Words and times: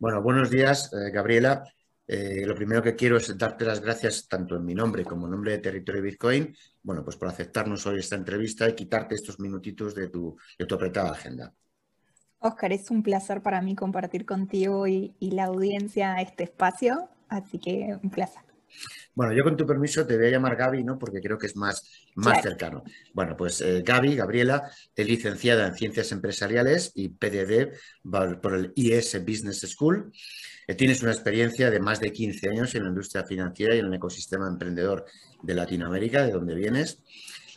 Bueno, 0.00 0.22
buenos 0.22 0.48
días, 0.48 0.90
eh, 0.94 1.10
Gabriela. 1.10 1.62
Eh, 2.06 2.46
lo 2.46 2.54
primero 2.54 2.82
que 2.82 2.96
quiero 2.96 3.18
es 3.18 3.36
darte 3.36 3.66
las 3.66 3.82
gracias 3.82 4.26
tanto 4.28 4.56
en 4.56 4.64
mi 4.64 4.74
nombre 4.74 5.04
como 5.04 5.26
en 5.26 5.32
nombre 5.32 5.52
de 5.52 5.58
Territorio 5.58 6.00
Bitcoin, 6.00 6.56
bueno, 6.82 7.04
pues 7.04 7.18
por 7.18 7.28
aceptarnos 7.28 7.86
hoy 7.86 7.98
esta 7.98 8.16
entrevista 8.16 8.66
y 8.66 8.74
quitarte 8.74 9.14
estos 9.14 9.38
minutitos 9.38 9.94
de 9.94 10.08
tu, 10.08 10.38
de 10.58 10.64
tu 10.64 10.74
apretada 10.74 11.10
agenda. 11.10 11.52
Oscar, 12.38 12.72
es 12.72 12.90
un 12.90 13.02
placer 13.02 13.42
para 13.42 13.60
mí 13.60 13.76
compartir 13.76 14.24
contigo 14.24 14.86
y, 14.86 15.14
y 15.20 15.32
la 15.32 15.44
audiencia 15.44 16.18
este 16.22 16.44
espacio, 16.44 17.10
así 17.28 17.58
que 17.58 17.98
un 18.02 18.08
placer. 18.08 18.49
Bueno, 19.14 19.32
yo 19.32 19.44
con 19.44 19.56
tu 19.56 19.66
permiso 19.66 20.06
te 20.06 20.16
voy 20.16 20.26
a 20.26 20.30
llamar 20.30 20.56
Gaby, 20.56 20.84
¿no? 20.84 20.98
Porque 20.98 21.20
creo 21.20 21.36
que 21.36 21.46
es 21.46 21.56
más, 21.56 21.84
más 22.14 22.42
cercano. 22.42 22.82
Bueno, 23.12 23.36
pues 23.36 23.60
eh, 23.60 23.82
Gaby, 23.84 24.16
Gabriela, 24.16 24.70
es 24.94 25.06
licenciada 25.06 25.66
en 25.66 25.74
Ciencias 25.74 26.12
Empresariales 26.12 26.92
y 26.94 27.08
PDD 27.08 27.72
por 28.40 28.54
el 28.54 28.72
IS 28.76 29.24
Business 29.24 29.60
School. 29.60 30.12
Eh, 30.66 30.74
tienes 30.74 31.02
una 31.02 31.12
experiencia 31.12 31.70
de 31.70 31.80
más 31.80 32.00
de 32.00 32.12
15 32.12 32.48
años 32.48 32.74
en 32.74 32.84
la 32.84 32.88
industria 32.90 33.24
financiera 33.24 33.74
y 33.74 33.80
en 33.80 33.86
el 33.86 33.94
ecosistema 33.94 34.46
emprendedor 34.46 35.04
de 35.42 35.54
Latinoamérica, 35.54 36.24
de 36.24 36.32
donde 36.32 36.54
vienes. 36.54 37.00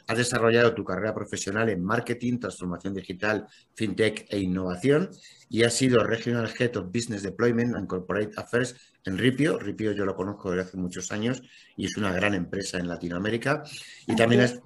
Has 0.07 0.17
desarrollado 0.17 0.73
tu 0.73 0.83
carrera 0.83 1.13
profesional 1.13 1.69
en 1.69 1.83
marketing, 1.83 2.39
transformación 2.39 2.93
digital, 2.93 3.47
fintech 3.73 4.25
e 4.29 4.39
innovación 4.39 5.09
y 5.49 5.63
has 5.63 5.73
sido 5.73 6.03
Regional 6.03 6.51
Head 6.59 6.75
of 6.77 6.91
Business 6.91 7.23
Deployment 7.23 7.75
and 7.75 7.87
Corporate 7.87 8.31
Affairs 8.35 8.75
en 9.05 9.17
Ripio. 9.17 9.57
Ripio 9.57 9.93
yo 9.93 10.05
lo 10.05 10.15
conozco 10.15 10.51
desde 10.51 10.63
hace 10.63 10.77
muchos 10.77 11.11
años 11.11 11.41
y 11.77 11.85
es 11.85 11.95
una 11.95 12.11
gran 12.11 12.33
empresa 12.33 12.77
en 12.79 12.87
Latinoamérica. 12.87 13.63
Y 14.07 14.15
también 14.15 14.41
has, 14.41 14.59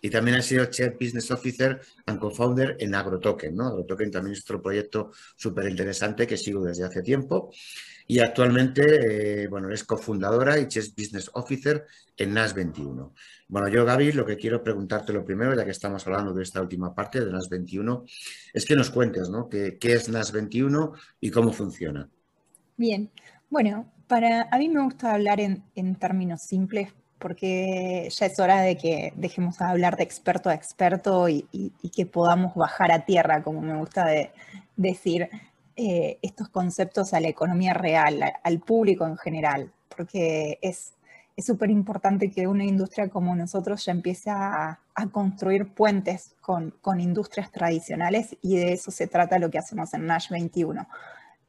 y 0.00 0.10
también 0.10 0.36
has 0.36 0.46
sido 0.46 0.64
Chief 0.66 0.94
Business 0.98 1.30
Officer 1.30 1.80
and 2.06 2.18
Co-Founder 2.18 2.76
en 2.80 2.94
AgroToken. 2.94 3.54
¿no? 3.54 3.68
AgroToken 3.68 4.10
también 4.10 4.32
es 4.34 4.42
otro 4.42 4.60
proyecto 4.60 5.12
súper 5.36 5.68
interesante 5.68 6.26
que 6.26 6.36
sigo 6.36 6.64
desde 6.64 6.84
hace 6.84 7.02
tiempo. 7.02 7.52
Y 8.08 8.18
actualmente, 8.18 9.44
eh, 9.44 9.46
bueno, 9.46 9.70
es 9.70 9.84
cofundadora 9.84 10.58
y 10.58 10.66
Chief 10.66 10.88
Business 10.96 11.30
Officer 11.34 11.86
en 12.16 12.34
NAS21. 12.34 13.12
Bueno, 13.52 13.68
yo, 13.68 13.84
Gaby, 13.84 14.12
lo 14.12 14.24
que 14.24 14.38
quiero 14.38 14.64
preguntarte 14.64 15.12
lo 15.12 15.26
primero, 15.26 15.54
ya 15.54 15.66
que 15.66 15.72
estamos 15.72 16.06
hablando 16.06 16.32
de 16.32 16.42
esta 16.42 16.62
última 16.62 16.94
parte 16.94 17.22
de 17.22 17.30
NAS21, 17.30 18.10
es 18.54 18.64
que 18.64 18.74
nos 18.74 18.88
cuentes, 18.88 19.28
¿no? 19.28 19.50
¿Qué, 19.50 19.76
es 19.78 20.10
NAS21 20.10 20.98
y 21.20 21.30
cómo 21.30 21.52
funciona? 21.52 22.08
Bien, 22.78 23.10
bueno, 23.50 23.92
para, 24.06 24.48
a 24.50 24.56
mí 24.56 24.70
me 24.70 24.82
gusta 24.82 25.12
hablar 25.12 25.38
en, 25.38 25.62
términos 25.96 26.40
simples 26.40 26.94
porque 27.18 28.08
ya 28.10 28.24
es 28.24 28.40
hora 28.40 28.62
de 28.62 28.78
que 28.78 29.12
dejemos 29.16 29.58
de 29.58 29.66
hablar 29.66 29.98
de 29.98 30.04
experto 30.04 30.48
a 30.48 30.54
experto 30.54 31.28
y, 31.28 31.44
que 31.94 32.06
podamos 32.06 32.54
bajar 32.54 32.90
a 32.90 33.04
tierra, 33.04 33.42
como 33.42 33.60
me 33.60 33.76
gusta 33.76 34.06
decir, 34.76 35.28
eh, 35.76 36.18
estos 36.22 36.48
conceptos 36.48 37.12
a 37.12 37.20
la 37.20 37.28
economía 37.28 37.74
real, 37.74 38.18
al 38.42 38.60
público 38.60 39.06
en 39.06 39.18
general, 39.18 39.70
porque 39.94 40.58
es 40.62 40.94
súper 41.38 41.70
importante 41.70 42.30
que 42.30 42.46
una 42.46 42.64
industria 42.64 43.08
como 43.08 43.34
nosotros 43.34 43.84
ya 43.84 43.92
empiece 43.92 44.30
a, 44.30 44.78
construir 45.10 45.72
puentes 45.72 46.34
con, 46.40 47.00
industrias 47.00 47.50
tradicionales 47.50 48.36
y 48.42 48.56
de 48.56 48.74
eso 48.74 48.90
se 48.90 49.06
trata 49.06 49.38
lo 49.38 49.50
que 49.50 49.58
hacemos 49.58 49.94
en 49.94 50.06
Nash 50.06 50.28
21. 50.28 50.86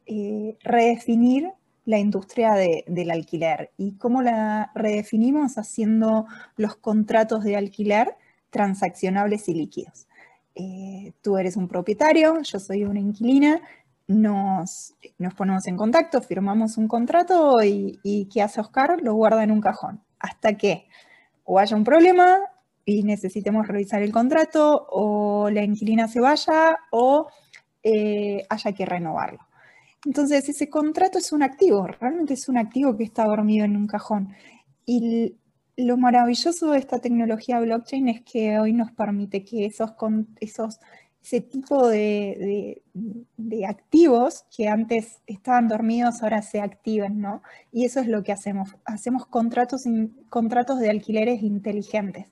Eh, 0.06 0.58
redefinir 0.64 1.52
la 1.86 2.00
industria 2.00 2.54
del 2.54 3.12
alquiler. 3.12 3.72
¿Y 3.78 3.98
cómo 3.98 4.22
la 4.22 4.72
redefinimos? 4.74 5.58
Haciendo 5.58 6.28
los 6.56 6.78
contratos 6.78 7.44
de 7.44 7.58
alquiler 7.58 8.16
transaccionables 8.50 9.50
y 9.50 9.54
líquidos. 9.54 10.08
Eh, 10.56 11.14
tú 11.22 11.38
eres 11.38 11.58
un 11.58 11.68
propietario, 11.68 12.42
yo 12.42 12.60
soy 12.60 12.86
una 12.86 13.00
inquilina, 13.00 13.62
nos, 14.08 14.96
nos 15.18 15.34
ponemos 15.34 15.66
en 15.68 15.78
contacto, 15.78 16.22
firmamos 16.22 16.78
un 16.78 16.88
contrato 16.88 17.64
y, 17.64 18.00
y, 18.04 18.28
¿qué 18.28 18.42
hace 18.42 18.62
Oscar? 18.62 19.02
Lo 19.02 19.14
guarda 19.14 19.44
en 19.44 19.52
un 19.52 19.62
cajón. 19.62 20.04
Hasta 20.20 20.56
que 20.56 20.88
o 21.46 21.60
haya 21.60 21.76
un 21.76 21.84
problema 21.84 22.40
y 22.86 23.04
necesitemos 23.04 23.68
revisar 23.68 24.02
el 24.02 24.12
contrato, 24.12 24.88
o 24.90 25.50
la 25.50 25.64
inquilina 25.64 26.08
se 26.08 26.20
vaya, 26.20 26.78
o 26.92 27.28
eh, 27.82 28.46
haya 28.50 28.72
que 28.74 28.86
renovarlo. 28.86 29.40
Entonces, 30.06 30.50
ese 30.50 30.70
contrato 30.70 31.18
es 31.18 31.32
un 31.32 31.44
activo, 31.44 31.88
realmente 31.88 32.34
es 32.34 32.50
un 32.50 32.58
activo 32.58 32.98
que 32.98 33.06
está 33.06 33.26
dormido 33.26 33.66
en 33.66 33.78
un 33.78 33.88
cajón. 33.88 34.34
Y 34.86 35.38
lo 35.78 35.98
maravilloso 35.98 36.72
de 36.72 36.80
esta 36.80 37.00
tecnología 37.00 37.60
blockchain 37.60 38.10
es 38.10 38.22
que 38.22 38.60
hoy 38.60 38.74
nos 38.74 38.92
permite 38.92 39.46
que 39.46 39.66
esos, 39.66 39.94
esos 40.42 40.80
ese 41.24 41.40
tipo 41.40 41.88
de, 41.88 42.82
activos 43.68 44.46
que 44.56 44.68
antes 44.68 45.22
estaban 45.26 45.70
dormidos 45.70 46.22
ahora 46.22 46.42
se 46.42 46.60
activen, 46.60 47.22
¿no? 47.22 47.42
Y 47.72 47.86
eso 47.86 48.02
es 48.02 48.08
lo 48.08 48.24
que 48.24 48.34
hacemos. 48.34 48.76
Hacemos 48.84 49.26
contratos, 49.26 49.86
contratos 50.30 50.80
de 50.80 50.90
alquileres 50.90 51.42
inteligentes. 51.42 52.28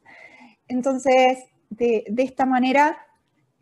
Entonces, 0.67 1.45
de, 1.69 2.03
esta 2.17 2.45
manera, 2.45 2.97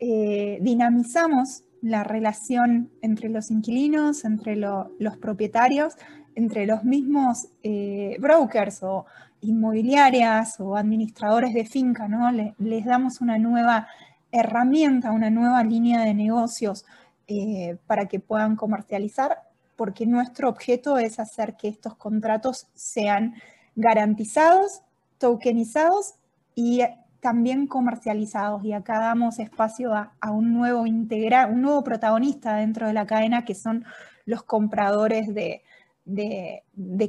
eh, 0.00 0.58
dinamizamos 0.62 1.62
la 1.80 2.02
relación 2.02 2.90
entre 3.00 3.28
los 3.28 3.50
inquilinos, 3.52 4.24
entre 4.24 4.56
los 4.56 5.16
propietarios, 5.20 5.94
entre 6.34 6.66
los 6.66 6.82
mismos 6.84 7.48
eh, 7.62 8.16
brokers 8.18 8.82
o 8.82 9.06
inmobiliarias 9.42 10.58
o 10.60 10.76
administradores 10.76 11.54
de 11.54 11.64
finca, 11.64 12.08
¿no? 12.08 12.30
les 12.58 12.84
damos 12.84 13.20
una 13.20 13.38
nueva 13.38 13.88
herramienta, 14.32 15.12
una 15.12 15.30
nueva 15.30 15.62
línea 15.64 16.04
de 16.04 16.14
negocios 16.14 16.84
eh, 17.26 17.76
para 17.86 18.06
que 18.06 18.20
puedan 18.20 18.56
comercializar, 18.56 19.42
porque 19.76 20.06
nuestro 20.06 20.48
objeto 20.48 20.98
es 20.98 21.18
hacer 21.18 21.56
que 21.56 21.68
estos 21.68 21.94
contratos 21.96 22.68
sean 22.74 23.34
garantizados, 23.76 24.82
tokenizados 25.18 26.14
y 26.54 26.82
también 27.20 27.66
comercializados 27.66 28.64
y 28.64 28.72
acá 28.72 28.98
damos 28.98 29.38
espacio 29.38 29.94
a, 29.94 30.30
un 30.30 30.54
nuevo 30.54 30.86
integral, 30.86 31.52
un 31.52 31.62
nuevo 31.62 31.84
protagonista 31.84 32.56
dentro 32.56 32.86
de 32.86 32.94
la 32.94 33.06
cadena 33.06 33.44
que 33.44 33.54
son 33.54 33.84
los 34.24 34.42
compradores 34.42 35.28
de, 35.34 35.62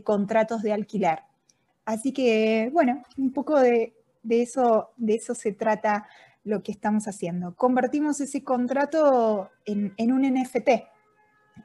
contratos 0.04 0.62
de 0.62 0.74
alquiler. 0.74 1.20
Así 1.86 2.12
que, 2.12 2.70
bueno, 2.74 3.04
un 3.18 3.32
poco 3.32 3.60
de, 3.60 3.94
eso, 4.30 4.92
de 4.98 5.16
eso 5.16 5.34
se 5.34 5.54
trata 5.54 6.08
lo 6.44 6.64
que 6.64 6.72
estamos 6.72 7.08
haciendo. 7.08 7.56
Convertimos 7.56 8.20
ese 8.22 8.44
contrato 8.44 9.50
en, 9.66 9.94
un 10.12 10.22
NFT. 10.22 10.70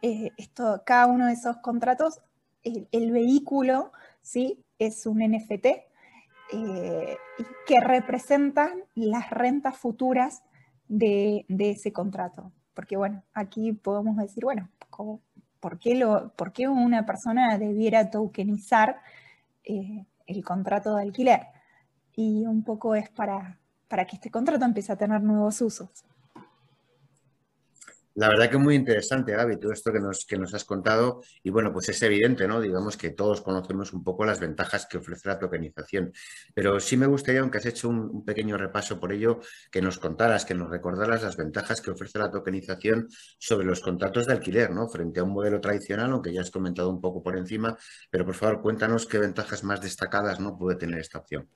Eh, 0.02 0.30
esto, 0.36 0.82
cada 0.84 1.06
uno 1.06 1.26
de 1.26 1.32
esos 1.32 1.56
contratos, 1.58 2.20
el, 2.62 3.12
vehículo, 3.12 3.92
¿sí? 4.20 4.64
Es 4.78 5.06
un 5.06 5.18
NFT 5.20 5.66
eh, 6.52 7.16
que 7.66 7.80
representan 7.80 8.70
las 8.94 9.30
rentas 9.30 9.76
futuras 9.76 10.42
de, 10.88 11.46
ese 11.48 11.92
contrato. 11.92 12.52
Porque 12.74 12.96
bueno, 12.96 13.22
aquí 13.32 13.72
podemos 13.72 14.16
decir, 14.16 14.44
bueno, 14.44 14.68
¿por, 15.60 15.78
qué 15.78 15.94
lo, 15.94 16.34
¿por, 16.34 16.52
qué 16.52 16.68
una 16.68 17.06
persona 17.06 17.56
debiera 17.56 18.10
tokenizar 18.10 19.00
eh, 19.64 20.04
el 20.26 20.44
contrato 20.44 20.96
de 20.96 21.02
alquiler? 21.02 21.46
Y 22.14 22.44
un 22.46 22.64
poco 22.64 22.94
es 22.94 23.08
para, 23.10 23.58
para 23.88 24.04
que 24.04 24.16
este 24.16 24.30
contrato 24.30 24.64
empiece 24.64 24.92
a 24.92 24.96
tener 24.96 25.22
nuevos 25.22 25.60
usos. 25.60 26.04
La 28.16 28.30
verdad 28.30 28.48
que 28.48 28.56
es 28.56 28.62
muy 28.62 28.74
interesante, 28.74 29.32
Gaby, 29.32 29.58
todo 29.58 29.72
esto 29.72 29.92
que 29.92 30.00
nos, 30.00 30.24
que 30.24 30.38
nos 30.38 30.54
has 30.54 30.64
contado. 30.64 31.20
Y 31.42 31.50
bueno, 31.50 31.70
pues 31.70 31.90
es 31.90 32.00
evidente, 32.00 32.48
¿no? 32.48 32.62
Digamos 32.62 32.96
que 32.96 33.10
todos 33.10 33.42
conocemos 33.42 33.92
un 33.92 34.02
poco 34.02 34.24
las 34.24 34.40
ventajas 34.40 34.86
que 34.86 34.96
ofrece 34.96 35.28
la 35.28 35.38
tokenización. 35.38 36.14
Pero 36.54 36.80
sí 36.80 36.96
me 36.96 37.06
gustaría, 37.06 37.42
aunque 37.42 37.58
has 37.58 37.66
hecho 37.66 37.90
un, 37.90 38.24
pequeño 38.24 38.56
repaso 38.56 38.98
por 38.98 39.12
ello, 39.12 39.40
que 39.70 39.82
nos 39.82 39.98
contaras, 39.98 40.46
que 40.46 40.54
nos 40.54 40.70
recordaras 40.70 41.24
las 41.24 41.36
ventajas 41.36 41.82
que 41.82 41.90
ofrece 41.90 42.18
la 42.18 42.30
tokenización 42.30 43.06
sobre 43.38 43.66
los 43.66 43.80
contratos 43.80 44.26
de 44.26 44.32
alquiler, 44.32 44.70
¿no? 44.70 44.88
Frente 44.88 45.20
a 45.20 45.24
un 45.24 45.34
modelo 45.34 45.60
tradicional, 45.60 46.10
aunque 46.10 46.32
ya 46.32 46.40
has 46.40 46.50
comentado 46.50 46.88
un 46.88 47.02
poco 47.02 47.22
por 47.22 47.36
encima. 47.36 47.76
Pero 48.10 48.24
por 48.24 48.34
favor, 48.34 48.62
cuéntanos 48.62 49.04
qué 49.04 49.18
ventajas 49.18 49.62
más 49.62 49.82
destacadas 49.82 50.40
¿no? 50.40 50.56
puede 50.56 50.78
tener 50.78 51.00
esta 51.00 51.18
opción. 51.18 51.50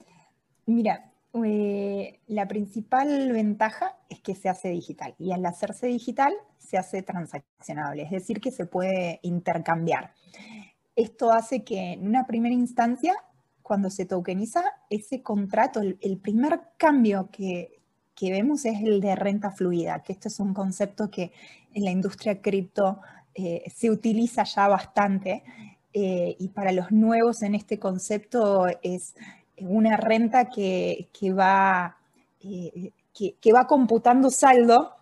Mira, 0.66 1.10
eh, 1.32 2.18
la 2.26 2.48
principal 2.48 3.32
ventaja 3.32 3.96
es 4.08 4.20
que 4.20 4.34
se 4.34 4.48
hace 4.48 4.68
digital 4.68 5.14
y 5.18 5.32
al 5.32 5.46
hacerse 5.46 5.86
digital 5.86 6.32
se 6.58 6.76
hace 6.76 7.02
transaccionable, 7.02 8.02
es 8.02 8.10
decir, 8.10 8.40
que 8.40 8.50
se 8.50 8.66
puede 8.66 9.20
intercambiar. 9.22 10.12
Esto 10.96 11.32
hace 11.32 11.62
que 11.62 11.92
en 11.92 12.06
una 12.06 12.26
primera 12.26 12.54
instancia, 12.54 13.14
cuando 13.62 13.90
se 13.90 14.06
tokeniza, 14.06 14.64
ese 14.90 15.22
contrato, 15.22 15.80
el, 15.80 16.18
primer 16.18 16.60
cambio 16.76 17.28
que, 17.30 17.78
vemos 18.20 18.66
es 18.66 18.82
el 18.82 19.00
de 19.00 19.16
renta 19.16 19.50
fluida, 19.50 20.02
que 20.02 20.12
esto 20.12 20.28
es 20.28 20.40
un 20.40 20.52
concepto 20.52 21.10
que 21.10 21.32
en 21.72 21.84
la 21.84 21.90
industria 21.90 22.42
cripto 22.42 23.00
eh, 23.34 23.64
se 23.74 23.90
utiliza 23.90 24.44
ya 24.44 24.68
bastante 24.68 25.42
eh, 25.94 26.36
y 26.38 26.48
para 26.48 26.70
los 26.72 26.92
nuevos 26.92 27.42
en 27.42 27.54
este 27.54 27.78
concepto 27.78 28.66
es 28.82 29.14
una 29.62 29.96
renta 29.96 30.46
que, 30.46 31.08
va, 31.36 31.96
eh, 32.40 32.92
que, 33.12 33.52
va 33.52 33.66
computando 33.66 34.30
saldo 34.30 34.92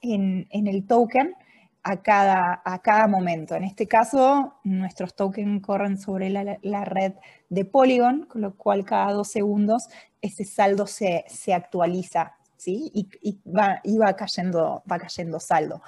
en, 0.00 0.46
el 0.50 0.86
token 0.86 1.34
a 1.82 2.02
cada, 2.02 2.62
a 2.64 2.78
cada 2.80 3.06
momento. 3.08 3.54
En 3.54 3.64
este 3.64 3.86
caso, 3.86 4.54
nuestros 4.64 5.14
tokens 5.14 5.62
corren 5.62 5.98
sobre 5.98 6.30
la, 6.30 6.84
red 6.84 7.14
de 7.48 7.64
Polygon, 7.64 8.26
con 8.26 8.42
lo 8.42 8.54
cual 8.56 8.84
cada 8.84 9.12
dos 9.12 9.28
segundos 9.28 9.88
ese 10.20 10.44
saldo 10.44 10.86
se, 10.86 11.24
actualiza 11.54 12.34
¿sí? 12.56 12.90
y, 12.92 13.38
va, 13.46 14.12
cayendo, 14.14 14.82
va 14.90 14.98
cayendo 14.98 15.40
saldo. 15.40 15.82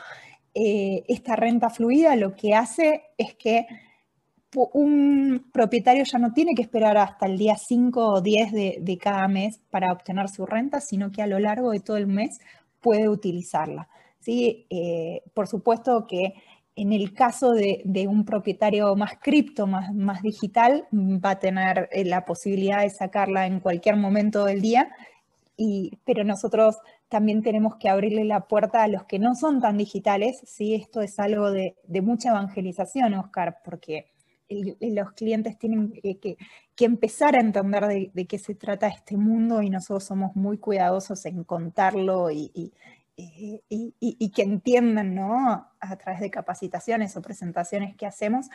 Eh, 0.54 1.04
esta 1.08 1.36
renta 1.36 1.70
fluida 1.70 2.16
lo 2.16 2.34
que 2.34 2.54
hace 2.54 3.04
es 3.16 3.34
que 3.34 3.66
un 4.54 5.50
propietario 5.52 6.04
ya 6.04 6.18
no 6.18 6.32
tiene 6.32 6.54
que 6.54 6.62
esperar 6.62 6.96
hasta 6.96 7.26
el 7.26 7.38
día 7.38 7.56
5 7.56 8.08
o 8.08 8.20
10 8.20 8.52
de, 8.52 8.98
cada 9.00 9.28
mes 9.28 9.60
para 9.70 9.92
obtener 9.92 10.28
su 10.28 10.46
renta, 10.46 10.80
sino 10.80 11.12
que 11.12 11.22
a 11.22 11.26
lo 11.26 11.38
largo 11.38 11.70
de 11.70 11.80
todo 11.80 11.96
el 11.96 12.06
mes 12.06 12.40
puede 12.80 13.08
utilizarla. 13.08 13.88
¿sí? 14.20 14.66
Eh, 14.70 15.22
por 15.34 15.46
supuesto 15.46 16.06
que 16.06 16.34
en 16.76 16.92
el 16.92 17.12
caso 17.12 17.52
de, 17.52 18.06
un 18.08 18.24
propietario 18.24 18.94
más 18.96 19.18
cripto, 19.20 19.66
más, 19.66 19.94
más, 19.94 20.22
digital, 20.22 20.86
va 20.92 21.30
a 21.30 21.38
tener 21.38 21.88
eh, 21.92 22.04
la 22.04 22.24
posibilidad 22.24 22.82
de 22.82 22.90
sacarla 22.90 23.46
en 23.46 23.60
cualquier 23.60 23.96
momento 23.96 24.44
del 24.44 24.62
día, 24.62 24.90
y, 25.56 25.98
pero 26.04 26.24
nosotros 26.24 26.78
también 27.10 27.42
tenemos 27.42 27.76
que 27.76 27.90
abrirle 27.90 28.24
la 28.24 28.46
puerta 28.46 28.82
a 28.82 28.88
los 28.88 29.04
que 29.04 29.18
no 29.18 29.34
son 29.34 29.60
tan 29.60 29.76
digitales. 29.76 30.40
¿sí? 30.46 30.74
Esto 30.74 31.02
es 31.02 31.18
algo 31.20 31.50
de, 31.50 31.76
de 31.86 32.00
mucha 32.00 32.30
evangelización, 32.30 33.12
Oscar, 33.14 33.58
porque 33.62 34.09
los 34.50 35.12
clientes 35.12 35.58
tienen 35.58 35.92
que, 35.92 36.36
empezar 36.78 37.36
a 37.36 37.40
entender 37.40 38.10
de, 38.12 38.26
qué 38.26 38.38
se 38.38 38.54
trata 38.54 38.88
este 38.88 39.16
mundo 39.16 39.60
y 39.62 39.70
nosotros 39.70 40.04
somos 40.04 40.34
muy 40.34 40.58
cuidadosos 40.58 41.24
en 41.26 41.44
contarlo 41.44 42.30
y, 42.30 42.72
que 43.16 44.42
entiendan 44.42 45.14
¿no? 45.14 45.68
a 45.78 45.96
través 45.96 46.20
de 46.20 46.30
capacitaciones 46.30 47.16
o 47.16 47.22
presentaciones 47.22 47.94
que 47.96 48.06
hacemos. 48.06 48.48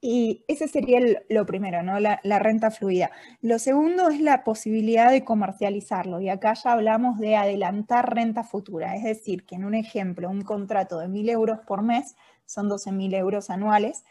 Y 0.00 0.44
ese 0.46 0.68
sería 0.68 1.00
lo 1.28 1.44
primero, 1.44 1.82
¿no? 1.82 1.98
La, 1.98 2.20
la, 2.22 2.38
renta 2.38 2.70
fluida. 2.70 3.10
Lo 3.40 3.58
segundo 3.58 4.10
es 4.10 4.20
la 4.20 4.44
posibilidad 4.44 5.10
de 5.10 5.24
comercializarlo. 5.24 6.20
Y 6.20 6.28
acá 6.28 6.54
ya 6.54 6.72
hablamos 6.72 7.18
de 7.18 7.34
adelantar 7.34 8.14
renta 8.14 8.44
futura. 8.44 8.94
Es 8.94 9.02
decir, 9.02 9.44
que 9.44 9.56
en 9.56 9.64
un 9.64 9.74
ejemplo, 9.74 10.30
un 10.30 10.42
contrato 10.42 11.00
de 11.00 11.08
1.000 11.08 11.30
euros 11.30 11.58
por 11.66 11.82
mes 11.82 12.14
son 12.46 12.68
12.000 12.68 13.16
euros 13.16 13.50
anuales 13.50 14.04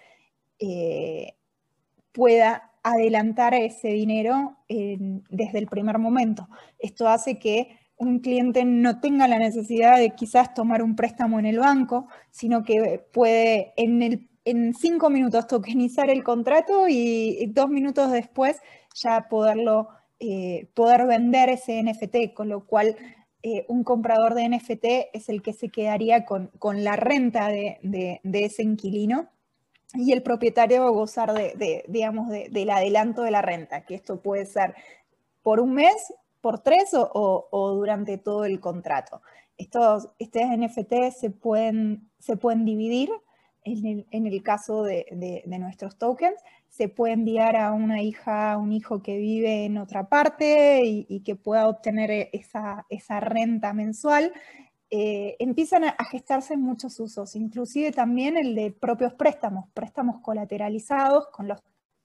eh, 0.62 1.34
pueda 2.14 2.72
adelantar 2.84 3.54
ese 3.54 3.90
dinero 3.90 4.58
desde 4.68 5.60
el 5.60 5.68
primer 5.68 6.00
momento. 6.00 6.48
Esto 6.80 7.08
hace 7.08 7.38
que 7.38 7.78
un 7.98 8.20
cliente 8.20 8.66
no 8.66 9.00
tenga 9.00 9.28
la 9.28 9.38
necesidad 9.38 9.98
de 10.00 10.16
quizás 10.16 10.56
tomar 10.56 10.82
un 10.82 10.96
préstamo 10.96 11.38
en 11.38 11.46
el 11.46 11.60
banco, 11.60 12.08
sino 12.32 12.64
que 12.64 13.06
puede 13.14 13.74
en, 13.78 14.74
cinco 14.74 15.12
minutos 15.12 15.46
tokenizar 15.46 16.10
el 16.10 16.24
contrato 16.24 16.88
y 16.90 17.46
dos 17.54 17.70
minutos 17.70 18.12
después 18.12 18.58
ya 18.96 19.28
poderlo, 19.30 19.90
eh, 20.20 20.68
poder 20.74 21.06
vender 21.06 21.50
ese 21.50 21.84
NFT, 21.84 22.34
con 22.34 22.50
lo 22.50 22.66
cual 22.66 22.96
eh, 23.44 23.66
un 23.68 23.84
comprador 23.84 24.34
de 24.34 24.50
NFT 24.50 24.86
es 25.14 25.30
el 25.30 25.44
que 25.44 25.54
se 25.54 25.70
quedaría 25.70 26.26
con, 26.26 26.50
la 26.84 26.96
renta 26.96 27.50
de 27.50 28.20
ese 28.34 28.64
inquilino 28.64 29.30
y 29.94 30.12
el 30.14 30.24
propietario 30.24 30.82
va 30.82 30.88
a 30.88 30.92
gozar 30.92 31.34
de, 31.34 31.84
digamos, 31.88 32.30
del 32.30 32.70
adelanto 32.70 33.24
de 33.24 33.32
la 33.32 33.42
renta, 33.42 33.86
que 33.86 33.96
esto 33.96 34.22
puede 34.22 34.46
ser 34.46 34.76
por 35.44 35.60
un 35.60 35.74
mes, 35.74 36.14
por 36.40 36.60
tres 36.60 36.92
o, 36.94 37.74
durante 37.76 38.18
todo 38.18 38.46
el 38.46 38.60
contrato. 38.60 39.22
Estos, 39.58 40.10
estos 40.18 40.42
NFT 40.44 41.12
se 41.16 41.30
pueden, 41.30 42.10
se 42.20 42.38
pueden 42.38 42.66
dividir 42.66 43.12
en 43.64 44.26
el, 44.26 44.44
caso 44.44 44.84
de, 44.84 45.44
nuestros 45.46 45.98
tokens, 45.98 46.42
se 46.68 46.88
puede 46.88 47.14
enviar 47.14 47.56
a 47.56 47.74
una 47.74 48.02
hija, 48.02 48.54
a 48.54 48.58
un 48.58 48.72
hijo 48.72 49.04
que 49.04 49.18
vive 49.18 49.66
en 49.66 49.78
otra 49.78 50.10
parte 50.10 50.82
y, 50.84 51.20
que 51.22 51.36
pueda 51.36 51.68
obtener 51.68 52.30
esa, 52.32 52.86
esa 52.90 53.20
renta 53.20 53.74
mensual. 53.74 54.34
Eh, 54.94 55.38
empiezan 55.40 55.86
a 55.86 55.96
gestarse 56.12 56.58
muchos 56.58 57.00
usos, 57.00 57.38
inclusive 57.38 57.94
también 57.94 58.36
el 58.36 58.54
de 58.54 58.72
propios 58.72 59.14
préstamos, 59.14 59.70
préstamos 59.74 60.20
colateralizados 60.22 61.28
con 61.30 61.48
los, 61.48 61.62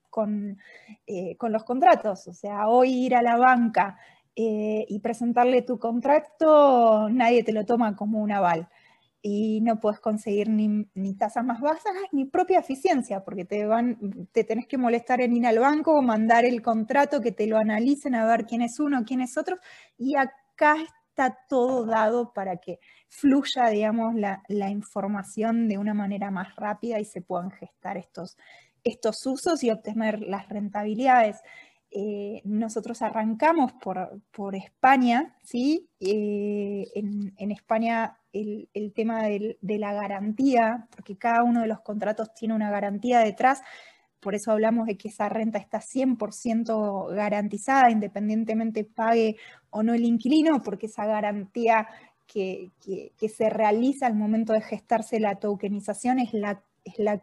con, 0.08 0.56
eh, 1.04 1.36
con 1.36 1.52
los 1.52 1.64
contratos. 1.64 2.28
O 2.28 2.32
sea, 2.32 2.68
hoy 2.68 3.06
ir 3.06 3.16
a 3.16 3.22
la 3.22 3.36
banca 3.38 3.98
eh, 4.36 4.86
y 4.88 5.00
presentarle 5.00 5.62
tu 5.62 5.80
contrato, 5.80 7.08
nadie 7.08 7.42
te 7.42 7.52
lo 7.52 7.66
toma 7.66 7.96
como 7.96 8.20
un 8.20 8.30
aval. 8.30 8.68
Y 9.20 9.60
no 9.62 9.80
puedes 9.80 9.98
conseguir 9.98 10.48
ni, 10.48 10.86
ni 10.94 11.14
tasas 11.14 11.44
más 11.44 11.60
bajas 11.60 11.92
ni 12.12 12.26
propia 12.26 12.60
eficiencia, 12.60 13.24
porque 13.24 13.44
te, 13.44 13.66
van, 13.66 14.28
te 14.30 14.44
tenés 14.44 14.68
que 14.68 14.78
molestar 14.78 15.20
en 15.20 15.34
ir 15.36 15.46
al 15.46 15.58
banco 15.58 15.92
o 15.98 16.02
mandar 16.02 16.44
el 16.44 16.62
contrato, 16.62 17.20
que 17.20 17.32
te 17.32 17.48
lo 17.48 17.58
analicen 17.58 18.14
a 18.14 18.26
ver 18.26 18.46
quién 18.46 18.62
es 18.62 18.78
uno, 18.78 19.04
quién 19.04 19.20
es 19.22 19.36
otro. 19.36 19.56
Y 19.98 20.14
acá 20.16 20.76
está 21.16 21.38
todo 21.48 21.86
dado 21.86 22.34
para 22.34 22.58
que 22.58 22.78
fluya, 23.08 23.68
digamos, 23.68 24.14
la, 24.14 24.70
información 24.70 25.66
de 25.66 25.78
una 25.78 25.94
manera 25.94 26.30
más 26.30 26.54
rápida 26.56 27.00
y 27.00 27.06
se 27.06 27.22
puedan 27.22 27.50
gestar 27.52 27.96
estos, 27.96 28.36
estos 28.84 29.24
usos 29.24 29.64
y 29.64 29.70
obtener 29.70 30.20
las 30.20 30.46
rentabilidades. 30.50 31.41
Eh, 31.91 32.43
nosotros 32.44 33.00
arrancamos 33.00 33.72
por, 33.72 34.55
España, 34.55 35.34
¿sí? 35.43 35.88
Eh, 36.00 36.86
en, 36.94 37.50
España 37.50 38.19
el, 38.34 38.93
tema 38.94 39.22
de 39.22 39.79
la 39.79 39.94
garantía, 39.94 40.86
porque 40.91 41.17
cada 41.17 41.44
uno 41.44 41.62
de 41.62 41.69
los 41.69 41.81
contratos 41.81 42.34
tiene 42.34 42.52
una 42.52 42.70
garantía 42.70 43.20
detrás, 43.20 43.62
por 44.20 44.35
eso 44.35 44.51
hablamos 44.51 44.87
de 44.87 44.96
que 44.96 45.08
esa 45.08 45.29
renta 45.29 45.58
está 45.58 45.81
100% 45.81 47.15
garantizada, 47.15 47.91
independientemente 47.91 48.85
pague 48.85 49.37
o 49.70 49.82
no 49.82 49.94
el 49.94 50.05
inquilino, 50.05 50.63
porque 50.63 50.87
esa 50.87 51.06
garantía 51.06 51.89
que, 52.27 52.73
se 53.29 53.51
realiza 53.51 54.06
al 54.06 54.15
momento 54.15 54.53
de 54.53 54.61
gestarse 54.61 55.20
la 55.20 55.37
tokenización 55.37 56.19
es 56.19 56.32
la, 56.32 56.63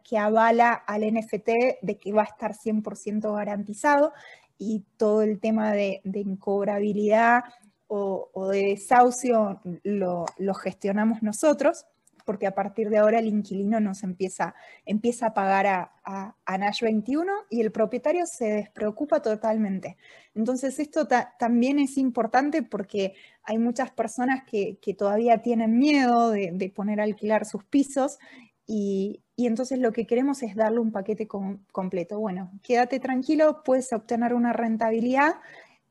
que 0.03 0.17
avala 0.17 0.73
al 0.73 1.01
NFT 1.01 1.49
de 1.81 1.97
que 1.99 2.13
va 2.13 2.21
a 2.21 2.25
estar 2.25 2.53
100% 2.53 3.35
garantizado 3.35 4.13
y 4.57 4.85
todo 4.97 5.23
el 5.23 5.39
tema 5.39 5.73
de, 5.73 6.01
incobrabilidad 6.03 7.43
o, 7.87 8.49
de 8.51 8.69
desahucio 8.69 9.61
lo 9.83 10.53
gestionamos 10.55 11.21
nosotros 11.21 11.85
porque 12.25 12.47
a 12.47 12.55
partir 12.55 12.89
de 12.89 12.97
ahora 12.97 13.19
el 13.19 13.27
inquilino 13.27 13.79
nos 13.79 14.03
empieza, 14.03 14.55
empieza 14.85 15.27
a 15.27 15.33
pagar 15.33 15.67
a, 15.67 15.93
a, 16.05 16.57
Nash 16.57 16.81
21 16.81 17.31
y 17.49 17.61
el 17.61 17.71
propietario 17.71 18.25
se 18.25 18.45
despreocupa 18.45 19.21
totalmente. 19.21 19.97
Entonces 20.35 20.79
esto 20.79 21.07
también 21.39 21.79
es 21.79 21.97
importante 21.97 22.63
porque 22.63 23.13
hay 23.43 23.57
muchas 23.57 23.91
personas 23.91 24.43
que, 24.45 24.77
todavía 24.97 25.41
tienen 25.41 25.77
miedo 25.77 26.31
de, 26.31 26.71
poner 26.75 26.99
a 26.99 27.03
alquilar 27.03 27.45
sus 27.45 27.63
pisos 27.65 28.19
y, 28.65 29.21
entonces 29.37 29.79
lo 29.79 29.91
que 29.91 30.05
queremos 30.05 30.43
es 30.43 30.55
darle 30.55 30.79
un 30.79 30.91
paquete 30.91 31.27
completo. 31.27 32.19
Bueno, 32.19 32.51
quédate 32.61 32.99
tranquilo, 32.99 33.63
puedes 33.63 33.91
obtener 33.93 34.33
una 34.33 34.53
rentabilidad. 34.53 35.35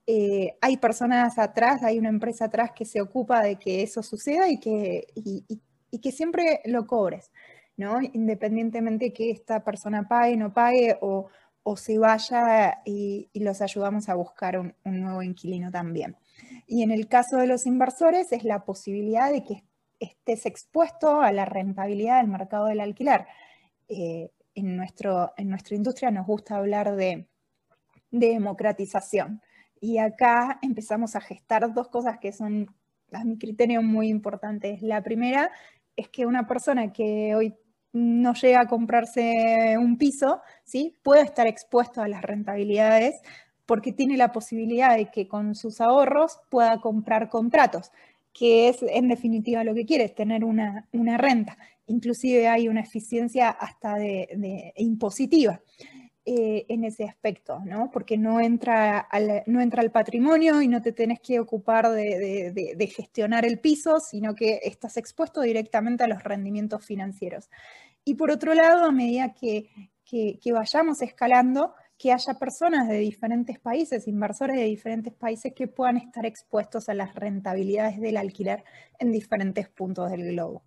Eh, 0.07 0.57
hay 0.61 0.77
personas 0.79 1.39
atrás, 1.39 1.83
hay 1.83 1.99
una 1.99 2.09
empresa 2.09 2.47
atrás 2.47 2.73
que 2.75 2.85
se 2.85 3.01
ocupa 3.01 3.43
de 3.43 3.57
que 3.57 3.83
eso 3.83 4.03
suceda 4.03 4.49
y 4.49 4.59
que 4.59 5.07
y 5.15 5.61
que 6.01 6.13
siempre 6.13 6.61
lo 6.65 6.87
cobres, 6.87 7.31
¿no? 7.77 8.01
Independientemente 8.01 9.13
que 9.13 9.31
esta 9.31 9.65
persona 9.65 10.09
pague, 10.09 10.37
no 10.37 10.53
pague 10.53 10.99
o, 11.01 11.29
se 11.77 11.99
vaya 11.99 12.83
y, 12.85 13.31
los 13.35 13.61
ayudamos 13.61 14.09
a 14.09 14.15
buscar 14.15 14.59
un, 14.59 14.75
nuevo 14.85 15.23
inquilino 15.23 15.71
también. 15.71 16.17
Y 16.67 16.83
en 16.83 16.91
el 16.91 17.09
caso 17.09 17.37
de 17.37 17.47
los 17.47 17.67
inversores 17.67 18.33
es 18.33 18.45
la 18.45 18.65
posibilidad 18.65 19.31
de 19.31 19.45
que 19.45 19.65
estés 20.01 20.47
expuesto 20.47 21.21
a 21.21 21.31
la 21.33 21.45
rentabilidad 21.45 22.19
del 22.19 22.31
mercado 22.31 22.67
del 22.67 22.81
alquiler. 22.81 23.27
Eh, 23.89 24.31
en, 24.55 24.77
nuestro, 24.77 25.33
en 25.37 25.49
nuestra 25.49 25.77
industria 25.77 26.11
nos 26.11 26.27
gusta 26.27 26.57
hablar 26.57 26.97
de, 26.97 27.27
democratización. 28.13 29.41
Y 29.81 29.99
acá 29.99 30.59
empezamos 30.63 31.17
a 31.17 31.21
gestar 31.21 31.73
dos 31.73 31.89
cosas 31.89 32.19
que 32.19 32.33
son, 32.33 32.73
a 33.11 33.25
mi 33.25 33.39
criterio, 33.39 33.83
muy 33.83 34.09
importantes. 34.09 34.83
La 34.83 35.03
primera 35.03 35.51
es 35.97 36.09
que 36.09 36.27
una 36.27 36.47
persona 36.47 36.93
que 36.93 37.35
hoy 37.35 37.55
no 37.93 38.35
llega 38.35 38.61
a 38.61 38.67
comprarse 38.67 39.77
un 39.79 39.99
piso, 39.99 40.41
¿sí? 40.65 40.97
puede 41.03 41.23
estar 41.23 41.47
expuesto 41.47 42.01
a 42.01 42.09
las 42.09 42.23
rentabilidades 42.23 43.21
porque 43.67 43.93
tiene 43.93 44.17
la 44.17 44.33
posibilidad 44.33 44.97
de 44.97 45.11
que 45.11 45.29
con 45.29 45.55
sus 45.55 45.81
ahorros 45.81 46.41
pueda 46.51 46.81
comprar 46.81 47.29
contratos, 47.29 47.91
que 48.33 48.69
es 48.69 48.83
en 48.83 49.09
definitiva 49.09 49.63
lo 49.63 49.75
que 49.75 49.85
quiere, 49.85 50.05
es 50.05 50.15
tener 50.15 50.45
una, 50.45 50.89
una 50.93 51.19
renta 51.19 51.57
inclusive 51.87 52.49
hay 52.49 52.69
una 52.69 52.81
eficiencia 52.81 53.51
hasta 53.51 53.97
de, 53.97 54.73
impositiva. 54.77 55.61
Eh, 56.25 56.67
en 56.69 56.85
ese 56.85 57.03
aspecto, 57.03 57.59
¿no? 57.65 57.91
Porque 57.91 58.17
no 58.17 58.41
entra, 58.41 59.01
al, 59.01 59.43
no 59.47 59.61
entra 59.61 59.83
al 59.83 59.91
patrimonio 59.91 60.63
y 60.63 60.69
no 60.69 60.81
te 60.81 60.93
tenés 60.93 61.19
que 61.19 61.41
ocupar 61.41 61.91
de, 61.91 62.93
gestionar 62.95 63.45
el 63.45 63.59
piso, 63.59 63.99
sino 63.99 64.33
que 64.37 64.61
estás 64.63 64.97
expuesto 64.99 65.41
directamente 65.41 66.05
a 66.05 66.07
los 66.07 66.23
rendimientos 66.23 66.87
financieros. 66.87 67.51
Y 68.05 68.15
por 68.15 68.31
otro 68.31 68.55
lado, 68.55 68.85
a 68.85 68.93
medida 68.93 69.35
que, 69.35 69.69
que 70.05 70.53
vayamos 70.53 71.03
escalando, 71.03 71.75
que 71.99 72.13
haya 72.13 72.35
personas 72.35 72.89
de 72.89 72.99
diferentes 72.99 73.59
países, 73.59 74.07
inversores 74.07 74.57
de 74.57 74.65
diferentes 74.65 75.13
países 75.13 75.53
que 75.55 75.67
puedan 75.67 75.97
estar 75.97 76.25
expuestos 76.25 76.89
a 76.89 76.95
las 76.95 77.17
rentabilidades 77.17 78.01
del 78.01 78.17
alquiler 78.17 78.63
en 79.01 79.11
diferentes 79.11 79.69
puntos 79.69 80.09
del 80.09 80.25
globo. 80.27 80.63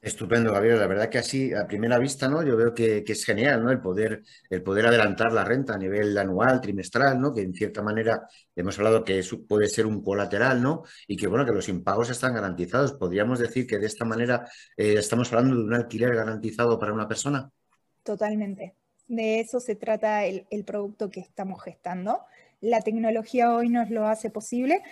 Estupendo, 0.00 0.52
Gabriel. 0.52 0.78
La 0.78 0.86
verdad 0.86 1.08
que 1.08 1.18
así, 1.18 1.52
a 1.52 1.66
primera 1.66 1.98
vista, 1.98 2.28
¿no? 2.28 2.44
Yo 2.44 2.56
veo 2.56 2.72
que, 2.72 3.02
es 3.04 3.24
genial, 3.24 3.64
¿no? 3.64 3.70
El 3.70 3.80
poder, 3.80 4.22
el 4.48 4.62
poder 4.62 4.86
adelantar 4.86 5.32
la 5.32 5.44
renta 5.44 5.74
a 5.74 5.78
nivel 5.78 6.16
anual, 6.16 6.60
trimestral, 6.60 7.20
¿no? 7.20 7.34
Que 7.34 7.42
en 7.42 7.52
cierta 7.52 7.82
manera 7.82 8.22
hemos 8.54 8.78
hablado 8.78 9.02
que 9.02 9.18
eso 9.18 9.44
puede 9.44 9.68
ser 9.68 9.86
un 9.86 10.02
colateral, 10.02 10.62
¿no? 10.62 10.84
Y 11.08 11.16
que, 11.16 11.26
bueno, 11.26 11.44
que 11.44 11.52
los 11.52 11.68
impagos 11.68 12.10
están 12.10 12.34
garantizados. 12.34 12.92
¿Podríamos 12.92 13.40
decir 13.40 13.66
que 13.66 13.78
de 13.78 13.86
esta 13.86 14.04
manera 14.04 14.48
eh, 14.76 14.94
estamos 14.98 15.32
hablando 15.32 15.56
de 15.56 15.64
un 15.64 15.74
alquiler 15.74 16.14
garantizado 16.14 16.78
para 16.78 16.92
una 16.92 17.08
persona? 17.08 17.50
Totalmente. 18.04 18.74
De 19.08 19.40
eso 19.40 19.58
se 19.58 19.74
trata 19.74 20.26
el 20.26 20.64
producto 20.64 21.10
que 21.10 21.20
estamos 21.20 21.62
gestando. 21.62 22.20
La 22.60 22.82
tecnología 22.82 23.54
hoy 23.54 23.68
nos 23.68 23.88
lo 23.90 24.06
hace 24.06 24.30
posible 24.30 24.82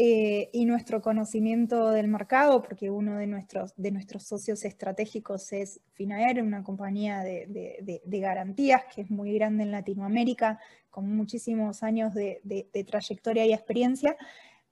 eh, 0.00 0.48
y 0.52 0.64
nuestro 0.64 1.02
conocimiento 1.02 1.90
del 1.90 2.06
mercado, 2.06 2.62
porque 2.62 2.88
uno 2.88 3.16
de 3.16 3.26
nuestros, 3.26 3.72
de 3.76 3.90
nuestros 3.90 4.22
socios 4.22 4.64
estratégicos 4.64 5.52
es 5.52 5.80
Finaer, 5.94 6.40
una 6.40 6.62
compañía 6.62 7.24
de, 7.24 8.00
garantías 8.06 8.84
que 8.94 9.00
es 9.00 9.10
muy 9.10 9.32
grande 9.34 9.64
en 9.64 9.72
Latinoamérica, 9.72 10.60
con 10.88 11.10
muchísimos 11.16 11.82
años 11.82 12.14
de, 12.14 12.40
trayectoria 12.86 13.44
y 13.44 13.52
experiencia. 13.52 14.16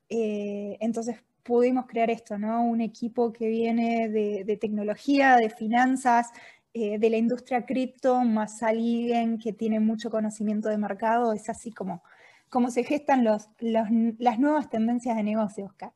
Eh, 0.08 0.76
entonces 0.78 1.16
pudimos 1.42 1.86
crear 1.86 2.08
esto, 2.08 2.38
¿no? 2.38 2.64
Un 2.64 2.80
equipo 2.80 3.32
que 3.32 3.48
viene 3.48 4.08
de, 4.08 4.56
tecnología, 4.60 5.38
de 5.38 5.50
finanzas, 5.50 6.28
eh, 6.72 7.00
de 7.00 7.10
la 7.10 7.16
industria 7.16 7.66
cripto, 7.66 8.20
más 8.20 8.62
alguien 8.62 9.38
que 9.38 9.52
tiene 9.52 9.80
mucho 9.80 10.08
conocimiento 10.08 10.68
de 10.68 10.78
mercado, 10.78 11.32
es 11.32 11.48
así 11.48 11.72
como 11.72 12.04
cómo 12.48 12.70
se 12.70 12.84
gestan 12.84 13.24
los, 13.24 13.48
las 13.60 14.38
nuevas 14.38 14.70
tendencias 14.70 15.16
de 15.16 15.22
negocio, 15.22 15.66
Oscar. 15.66 15.92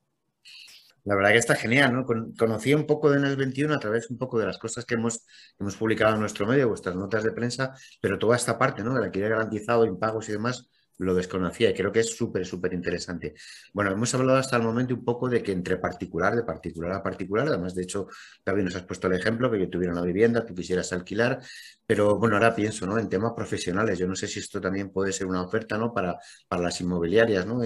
La 1.05 1.15
verdad 1.15 1.31
que 1.31 1.39
está 1.39 1.55
genial, 1.55 1.95
¿no? 1.95 2.05
Conocí 2.05 2.75
un 2.75 2.87
poco 2.87 3.11
de 3.11 3.21
NES 3.21 3.37
21 3.37 3.75
a 3.75 3.81
través 3.81 4.11
un 4.11 4.19
poco 4.19 4.39
de 4.39 4.47
las 4.47 4.59
cosas 4.59 4.85
que 4.85 4.95
hemos, 4.95 5.27
hemos 5.59 5.77
publicado 5.77 6.15
en 6.15 6.21
nuestro 6.21 6.47
medio, 6.47 6.69
vuestras 6.69 6.95
notas 6.95 7.25
de 7.25 7.33
prensa, 7.33 7.75
pero 8.03 8.19
toda 8.19 8.37
esta 8.37 8.59
parte, 8.59 8.85
¿no? 8.85 8.95
De 8.95 9.01
la 9.01 9.11
que 9.11 9.21
garantizado, 9.21 9.87
impagos 9.87 10.29
y 10.29 10.33
demás, 10.33 10.69
lo 11.01 11.15
desconocía 11.15 11.71
y 11.71 11.75
creo 11.75 11.91
que 11.91 12.01
es 12.01 12.15
súper, 12.15 12.45
súper 12.45 12.75
interesante. 12.75 13.35
Bueno, 13.73 13.91
hemos 13.91 14.15
hablado 14.15 14.39
hasta 14.39 14.57
el 14.57 14.63
momento 14.63 14.95
un 14.95 15.05
poco 15.05 15.29
de 15.29 15.43
que 15.43 15.53
entre 15.53 15.79
particular, 15.79 16.37
de 16.37 16.43
particular 16.43 16.93
a 16.93 17.03
particular, 17.03 17.49
además, 17.49 17.75
de 17.75 17.83
hecho, 17.83 18.07
Gaby 18.45 18.65
nos 18.65 18.77
has 18.77 18.83
puesto 18.83 19.07
el 19.07 19.15
ejemplo 19.15 19.51
que 19.51 19.59
yo 19.59 19.71
tuviera 19.71 19.93
una 19.93 20.03
vivienda, 20.03 20.45
tú 20.45 20.55
quisieras 20.55 20.93
alquilar, 20.93 21.41
pero 21.87 22.19
bueno, 22.19 22.37
ahora 22.37 22.55
pienso, 22.55 22.87
¿no? 22.87 22.99
En 22.99 23.09
temas 23.09 23.33
profesionales, 23.35 23.99
yo 23.99 24.07
no 24.07 24.15
sé 24.15 24.29
si 24.29 24.41
esto 24.41 24.61
también 24.61 24.91
puede 24.91 25.13
ser 25.13 25.27
una 25.27 25.43
oferta, 25.43 25.79
¿no? 25.79 25.93
Para, 25.93 26.19
para 26.47 26.63
las 26.63 26.81
inmobiliarias, 26.81 27.47
¿no? 27.47 27.61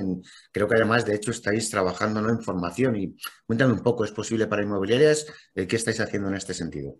Creo 0.52 0.68
que 0.68 0.76
además, 0.76 1.04
de 1.04 1.16
hecho, 1.16 1.32
estáis 1.32 1.68
trabajando, 1.70 2.20
¿no? 2.22 2.30
En 2.30 2.40
formación 2.40 2.96
y 2.96 3.16
cuéntame 3.46 3.72
un 3.72 3.82
poco, 3.82 4.04
¿es 4.04 4.12
posible 4.12 4.46
para 4.46 4.62
inmobiliarias? 4.62 5.26
Eh, 5.54 5.66
¿Qué 5.66 5.76
estáis 5.76 6.00
haciendo 6.00 6.28
en 6.28 6.36
este 6.36 6.54
sentido? 6.54 6.96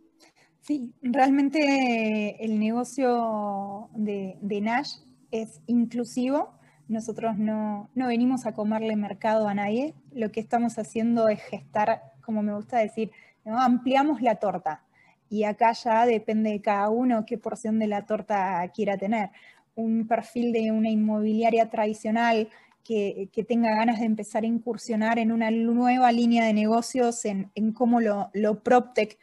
Sí, 0.61 0.95
realmente 1.03 2.43
el 2.43 2.59
negocio 2.59 3.91
de, 3.95 4.38
de 4.41 4.61
Nash 4.62 4.95
es 5.31 5.61
inclusivo. 5.66 6.54
Nosotros 6.88 7.38
no, 7.38 7.88
venimos 7.95 8.47
a 8.47 8.52
comerle 8.52 8.97
mercado 8.97 9.49
a 9.49 9.54
nadie. 9.54 9.95
Lo 10.12 10.31
que 10.31 10.40
estamos 10.40 10.78
haciendo 10.78 11.28
es 11.28 11.40
gestar, 11.43 12.02
como 12.23 12.43
me 12.43 12.54
gusta 12.54 12.78
decir, 12.78 13.11
ampliamos 13.45 14.21
la 14.23 14.37
torta. 14.37 14.85
Y 15.31 15.45
acá 15.45 15.73
ya 15.73 16.07
depende 16.07 16.50
de 16.50 16.61
cada 16.61 16.90
uno 16.90 17.25
qué 17.26 17.38
porción 17.38 17.78
de 17.78 17.87
la 17.87 18.07
torta 18.07 18.66
quiera 18.75 18.99
tener. 18.99 19.31
Un 19.75 20.07
perfil 20.07 20.52
de 20.52 20.71
una 20.71 20.90
inmobiliaria 20.90 21.69
tradicional 21.71 22.49
que, 22.85 23.31
tenga 23.49 23.75
ganas 23.75 23.99
de 23.99 24.07
empezar 24.07 24.45
a 24.45 24.47
incursionar 24.47 25.19
en 25.19 25.33
una 25.33 25.50
nueva 25.50 26.12
línea 26.12 26.45
de 26.45 26.52
negocios, 26.52 27.25
en, 27.25 27.50
cómo 27.73 28.00
lo, 28.00 28.31
lo 28.35 28.62
PropTech 28.62 29.19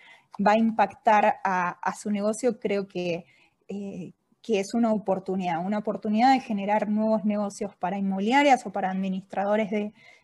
va 0.46 0.54
a 0.54 0.58
impactar 0.58 1.40
a, 1.44 1.94
su 1.96 2.10
negocio, 2.12 2.60
creo 2.60 2.88
que, 2.88 3.26
eh, 3.68 4.14
que 4.42 4.60
es 4.60 4.74
una 4.74 4.92
oportunidad, 4.92 5.64
una 5.66 5.80
oportunidad 5.80 6.34
de 6.34 6.40
generar 6.40 6.90
nuevos 6.90 7.26
negocios 7.26 7.76
para 7.76 7.98
inmobiliarias 7.98 8.66
o 8.66 8.72
para 8.72 8.90
administradores 8.90 9.70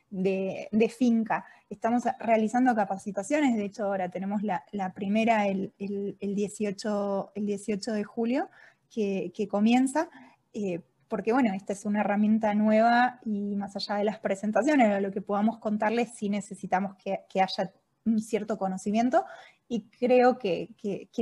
de, 0.09 0.89
finca. 0.97 1.45
Estamos 1.69 2.03
realizando 2.19 2.74
capacitaciones, 2.75 3.55
de 3.55 3.65
hecho 3.65 3.86
ahora 3.86 4.09
tenemos 4.09 4.41
la, 4.41 4.93
primera 4.93 5.47
el, 5.47 5.71
18, 6.19 7.31
el 7.36 7.45
18 7.45 7.91
de 7.93 8.03
julio 8.03 8.50
que, 8.89 9.47
comienza, 9.50 10.09
eh, 10.53 10.81
porque 11.07 11.31
bueno, 11.31 11.53
esta 11.53 11.74
es 11.74 11.86
una 11.86 12.01
herramienta 12.01 12.53
nueva 12.55 13.19
y 13.24 13.55
más 13.55 13.75
allá 13.75 13.95
de 13.95 14.03
las 14.05 14.19
presentaciones, 14.19 15.01
lo 15.01 15.12
que 15.12 15.21
podamos 15.21 15.59
contarles, 15.59 16.12
sí 16.15 16.29
necesitamos 16.29 16.95
que, 16.95 17.21
que 17.29 17.41
haya 17.41 17.71
un 18.05 18.21
cierto 18.21 18.57
conocimiento 18.57 19.25
y 19.69 19.89
creo 19.89 20.38
que, 20.39 20.69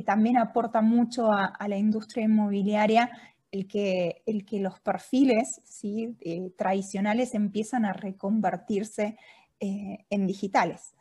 también 0.06 0.38
aporta 0.38 0.82
mucho 0.82 1.32
a, 1.32 1.56
la 1.68 1.78
industria 1.78 2.26
inmobiliaria 2.26 3.10
el 3.52 3.68
que, 3.68 4.22
el 4.26 4.46
que 4.46 4.60
los 4.60 4.80
perfiles 4.80 5.62
¿sí? 5.64 6.16
Eh, 6.22 6.52
tradicionales 6.58 7.34
empiezan 7.34 7.86
a 7.86 7.94
reconvertirse 7.94 9.18
eh, 9.60 10.06
en 10.10 10.28
digitales. 10.28 10.94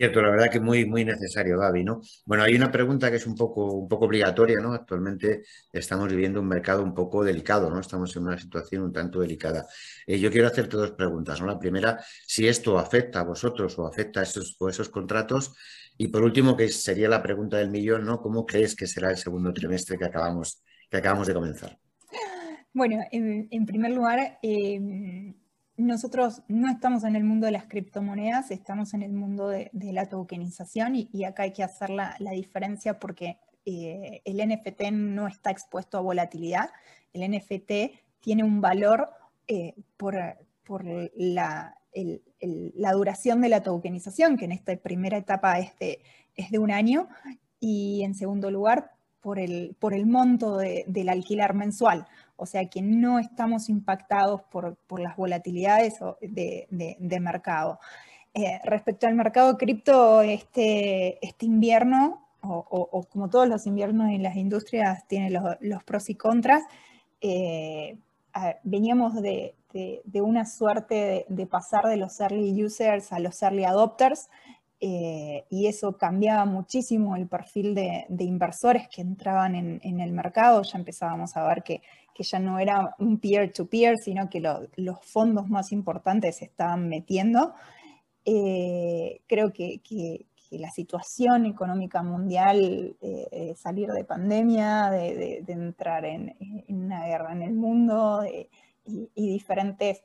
Cierto, 0.00 0.22
la 0.22 0.30
verdad 0.30 0.50
que 0.50 0.60
muy, 0.60 0.86
muy 0.86 1.04
necesario, 1.04 1.58
Gaby, 1.58 1.84
¿no? 1.84 2.00
Bueno, 2.24 2.42
hay 2.44 2.54
una 2.54 2.72
pregunta 2.72 3.10
que 3.10 3.18
es 3.18 3.26
un 3.26 3.34
poco, 3.34 3.74
un 3.74 3.86
poco 3.86 4.06
obligatoria, 4.06 4.58
¿no? 4.58 4.72
Actualmente 4.72 5.42
estamos 5.70 6.08
viviendo 6.08 6.40
un 6.40 6.48
mercado 6.48 6.82
un 6.82 6.94
poco 6.94 7.22
delicado, 7.22 7.68
¿no? 7.68 7.78
Estamos 7.78 8.16
en 8.16 8.22
una 8.22 8.38
situación 8.38 8.82
un 8.82 8.94
tanto 8.94 9.20
delicada. 9.20 9.66
Eh, 10.06 10.18
yo 10.18 10.30
quiero 10.30 10.46
hacerte 10.46 10.78
dos 10.78 10.92
preguntas, 10.92 11.38
¿no? 11.42 11.48
La 11.48 11.58
primera, 11.58 12.02
si 12.26 12.48
esto 12.48 12.78
afecta 12.78 13.20
a 13.20 13.24
vosotros 13.24 13.78
o 13.78 13.86
afecta 13.86 14.20
a 14.20 14.22
esos, 14.22 14.56
esos 14.70 14.88
contratos. 14.88 15.54
Y 15.98 16.08
por 16.08 16.22
último, 16.22 16.56
que 16.56 16.70
sería 16.70 17.10
la 17.10 17.22
pregunta 17.22 17.58
del 17.58 17.68
millón, 17.68 18.06
¿no? 18.06 18.22
¿Cómo 18.22 18.46
crees 18.46 18.74
que 18.74 18.86
será 18.86 19.10
el 19.10 19.18
segundo 19.18 19.52
trimestre 19.52 19.98
que 19.98 20.06
acabamos, 20.06 20.62
que 20.90 20.96
acabamos 20.96 21.26
de 21.26 21.34
comenzar? 21.34 21.78
Bueno, 22.72 23.04
en, 23.12 23.66
primer 23.66 23.92
lugar, 23.92 24.38
eh, 24.42 25.34
nosotros 25.80 26.42
no 26.48 26.70
estamos 26.70 27.04
en 27.04 27.16
el 27.16 27.24
mundo 27.24 27.46
de 27.46 27.52
las 27.52 27.64
criptomonedas, 27.64 28.50
estamos 28.50 28.94
en 28.94 29.02
el 29.02 29.12
mundo 29.12 29.48
de, 29.48 29.70
la 29.72 30.08
tokenización 30.08 30.94
y, 30.94 31.24
acá 31.24 31.44
hay 31.44 31.52
que 31.52 31.62
hacer 31.62 31.90
la, 31.90 32.16
diferencia 32.32 32.98
porque 32.98 33.38
eh, 33.64 34.22
el 34.24 34.46
NFT 34.46 34.90
no 34.92 35.26
está 35.26 35.50
expuesto 35.50 35.98
a 35.98 36.02
volatilidad. 36.02 36.70
El 37.12 37.30
NFT 37.30 37.72
tiene 38.20 38.44
un 38.44 38.60
valor 38.60 39.10
eh, 39.48 39.74
por, 39.96 40.14
la, 41.16 41.74
duración 42.92 43.40
de 43.40 43.48
la 43.48 43.62
tokenización, 43.62 44.36
que 44.36 44.44
en 44.44 44.52
esta 44.52 44.76
primera 44.76 45.16
etapa 45.16 45.58
es 45.58 45.72
de, 45.78 46.58
un 46.58 46.70
año, 46.70 47.08
y 47.58 48.02
en 48.02 48.14
segundo 48.14 48.50
lugar 48.50 48.92
por 49.20 49.38
el 49.38 50.06
monto 50.06 50.56
del 50.58 51.08
alquiler 51.08 51.54
mensual, 51.54 52.06
o 52.40 52.46
sea 52.46 52.64
que 52.70 52.80
no 52.80 53.18
estamos 53.18 53.68
impactados 53.68 54.42
por, 54.42 54.78
las 54.98 55.16
volatilidades 55.16 55.98
de, 56.22 57.18
mercado. 57.20 57.78
Eh, 58.32 58.58
respecto 58.64 59.06
al 59.06 59.14
mercado 59.14 59.58
cripto, 59.58 60.22
este, 60.22 61.24
este 61.26 61.46
invierno, 61.46 62.26
o, 62.42 63.06
como 63.10 63.28
todos 63.28 63.46
los 63.46 63.66
inviernos 63.66 64.08
en 64.08 64.22
las 64.22 64.36
industrias, 64.36 65.06
tiene 65.06 65.30
los, 65.30 65.84
pros 65.84 66.08
y 66.08 66.14
contras. 66.14 66.62
Eh, 67.20 67.98
veníamos 68.62 69.20
de, 69.20 69.54
una 70.14 70.46
suerte 70.46 71.26
de, 71.28 71.46
pasar 71.46 71.84
de 71.84 71.98
los 71.98 72.18
early 72.20 72.64
users 72.64 73.12
a 73.12 73.18
los 73.18 73.42
early 73.42 73.64
adopters, 73.64 74.30
eh, 74.82 75.44
y 75.50 75.66
eso 75.66 75.98
cambiaba 75.98 76.46
muchísimo 76.46 77.14
el 77.14 77.28
perfil 77.28 77.74
de, 77.74 78.06
inversores 78.18 78.88
que 78.88 79.02
entraban 79.02 79.54
en, 79.54 80.00
el 80.00 80.12
mercado. 80.12 80.62
Ya 80.62 80.78
empezábamos 80.78 81.36
a 81.36 81.46
ver 81.46 81.62
que, 81.62 81.82
ya 82.18 82.38
no 82.38 82.58
era 82.58 82.94
un 82.98 83.18
peer-to-peer, 83.18 83.96
sino 83.96 84.28
que 84.28 84.40
los 84.40 85.00
fondos 85.00 85.48
más 85.48 85.72
importantes 85.72 86.36
se 86.36 86.46
estaban 86.46 86.86
metiendo. 86.88 87.54
Eh, 88.24 89.22
creo 89.26 89.52
que, 89.52 89.80
la 90.50 90.70
situación 90.70 91.46
económica 91.46 92.02
mundial, 92.02 92.96
eh, 93.00 93.54
salir 93.56 93.88
de 93.90 94.04
pandemia, 94.04 94.90
de, 94.90 95.44
entrar 95.46 96.04
en, 96.04 96.34
una 96.68 97.06
guerra 97.06 97.32
en 97.32 97.42
el 97.42 97.54
mundo 97.54 98.24
y, 98.24 98.48
diferentes 99.14 100.02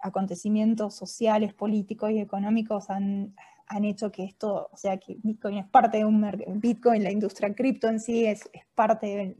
acontecimientos 0.00 0.94
sociales, 0.94 1.54
políticos 1.54 2.10
y 2.10 2.18
económicos 2.18 2.90
han, 2.90 3.34
han 3.68 3.84
hecho 3.84 4.10
que 4.12 4.24
esto, 4.24 4.68
o 4.72 4.76
sea, 4.76 4.96
que 4.98 5.16
Bitcoin 5.22 5.58
es 5.58 5.66
parte 5.66 5.98
de 5.98 6.04
un 6.04 6.24
Bitcoin, 6.60 7.02
la 7.02 7.10
industria 7.10 7.54
cripto 7.54 7.88
en 7.88 8.00
sí 8.00 8.26
es, 8.26 8.48
parte 8.74 9.34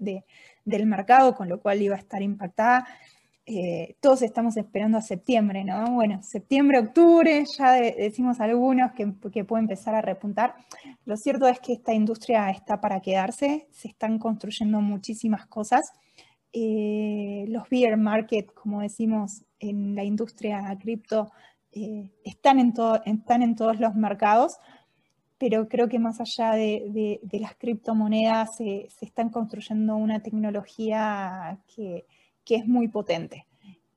del 0.64 0.87
mercado, 0.87 1.35
con 1.35 1.49
lo 1.49 1.61
cual 1.61 1.83
iba 1.83 1.95
a 1.95 1.99
estar 1.99 2.23
impactada. 2.23 2.87
Eh, 3.49 3.95
todos 4.00 4.23
estamos 4.23 4.56
esperando 4.56 4.99
a 4.99 5.02
septiembre, 5.02 5.62
¿no? 5.62 5.92
Bueno, 5.92 6.21
septiembre, 6.23 6.80
octubre, 6.80 7.45
ya 7.56 7.73
decimos 7.73 8.40
algunos 8.40 8.90
que, 8.92 9.14
que 9.33 9.45
puede 9.45 9.62
empezar 9.62 9.95
a 9.95 10.02
repuntar. 10.02 10.56
Lo 11.04 11.16
cierto 11.16 11.47
es 11.47 11.61
que 11.61 11.75
esta 11.75 11.95
industria 11.95 12.50
está 12.50 12.80
para 12.80 13.00
quedarse, 13.00 13.68
se 13.71 13.87
están 13.87 14.18
construyendo 14.18 14.80
muchísimas 14.80 15.47
cosas. 15.47 15.92
Eh, 16.52 17.45
los 17.49 17.68
beer 17.68 17.97
market, 17.97 18.52
como 18.52 18.80
decimos 18.80 19.45
en 19.61 19.95
la 19.95 20.02
industria 20.02 20.76
cripto, 20.80 21.30
eh, 21.78 22.11
están, 22.25 22.59
en 22.59 22.73
están 23.04 23.42
en 23.42 23.54
todos 23.54 23.78
los 23.78 23.95
mercados, 23.95 24.56
pero 25.37 25.68
creo 25.68 25.90
que 25.90 25.99
más 25.99 26.23
allá 26.23 26.52
de, 26.52 27.21
las 27.33 27.54
criptomonedas 27.56 28.56
se 28.56 28.88
están 29.02 29.28
construyendo 29.28 29.95
una 29.97 30.21
tecnología 30.21 31.59
que, 31.75 32.06
es 32.49 32.66
muy 32.66 32.88
potente 32.88 33.47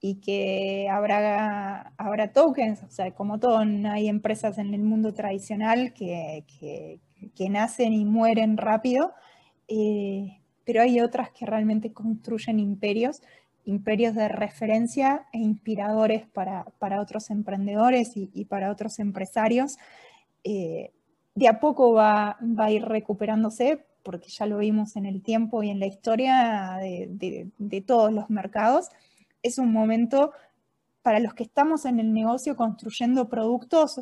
y 0.02 0.16
que 0.16 0.90
habrá, 0.92 1.94
habrá 1.98 2.34
tokens, 2.34 2.84
o 2.84 2.90
sea, 2.90 3.12
como 3.12 3.40
todo, 3.40 3.60
hay 3.60 4.10
empresas 4.10 4.58
en 4.58 4.74
el 4.74 4.82
mundo 4.82 5.14
tradicional 5.14 5.94
que, 5.94 7.00
nacen 7.50 7.94
y 7.94 8.04
mueren 8.04 8.58
rápido, 8.58 9.14
eh, 9.70 10.42
pero 10.66 10.82
hay 10.82 11.00
otras 11.00 11.32
que 11.32 11.46
realmente 11.46 11.94
construyen 11.94 12.60
imperios 12.60 13.22
imperios 13.70 14.16
de 14.16 14.28
referencia 14.28 15.28
e 15.32 15.38
inspiradores 15.38 16.26
para, 16.28 16.66
otros 17.00 17.30
emprendedores 17.30 18.14
y, 18.16 18.46
para 18.46 18.72
otros 18.72 19.00
empresarios. 19.00 19.78
Eh, 20.44 20.92
de 21.36 21.48
a 21.48 21.60
poco 21.60 21.94
va, 21.94 22.38
a 22.58 22.72
ir 22.72 22.84
recuperándose, 22.84 23.86
porque 24.04 24.30
ya 24.30 24.46
lo 24.46 24.58
vimos 24.58 24.96
en 24.96 25.06
el 25.06 25.22
tiempo 25.22 25.62
y 25.62 25.70
en 25.70 25.80
la 25.80 25.86
historia 25.86 26.80
de, 26.82 27.84
todos 27.86 28.12
los 28.12 28.30
mercados. 28.30 28.90
Es 29.44 29.58
un 29.60 29.72
momento 29.72 30.32
para 31.04 31.20
los 31.20 31.34
que 31.34 31.44
estamos 31.44 31.86
en 31.86 32.00
el 32.00 32.14
negocio 32.14 32.56
construyendo 32.56 33.30
productos 33.30 34.02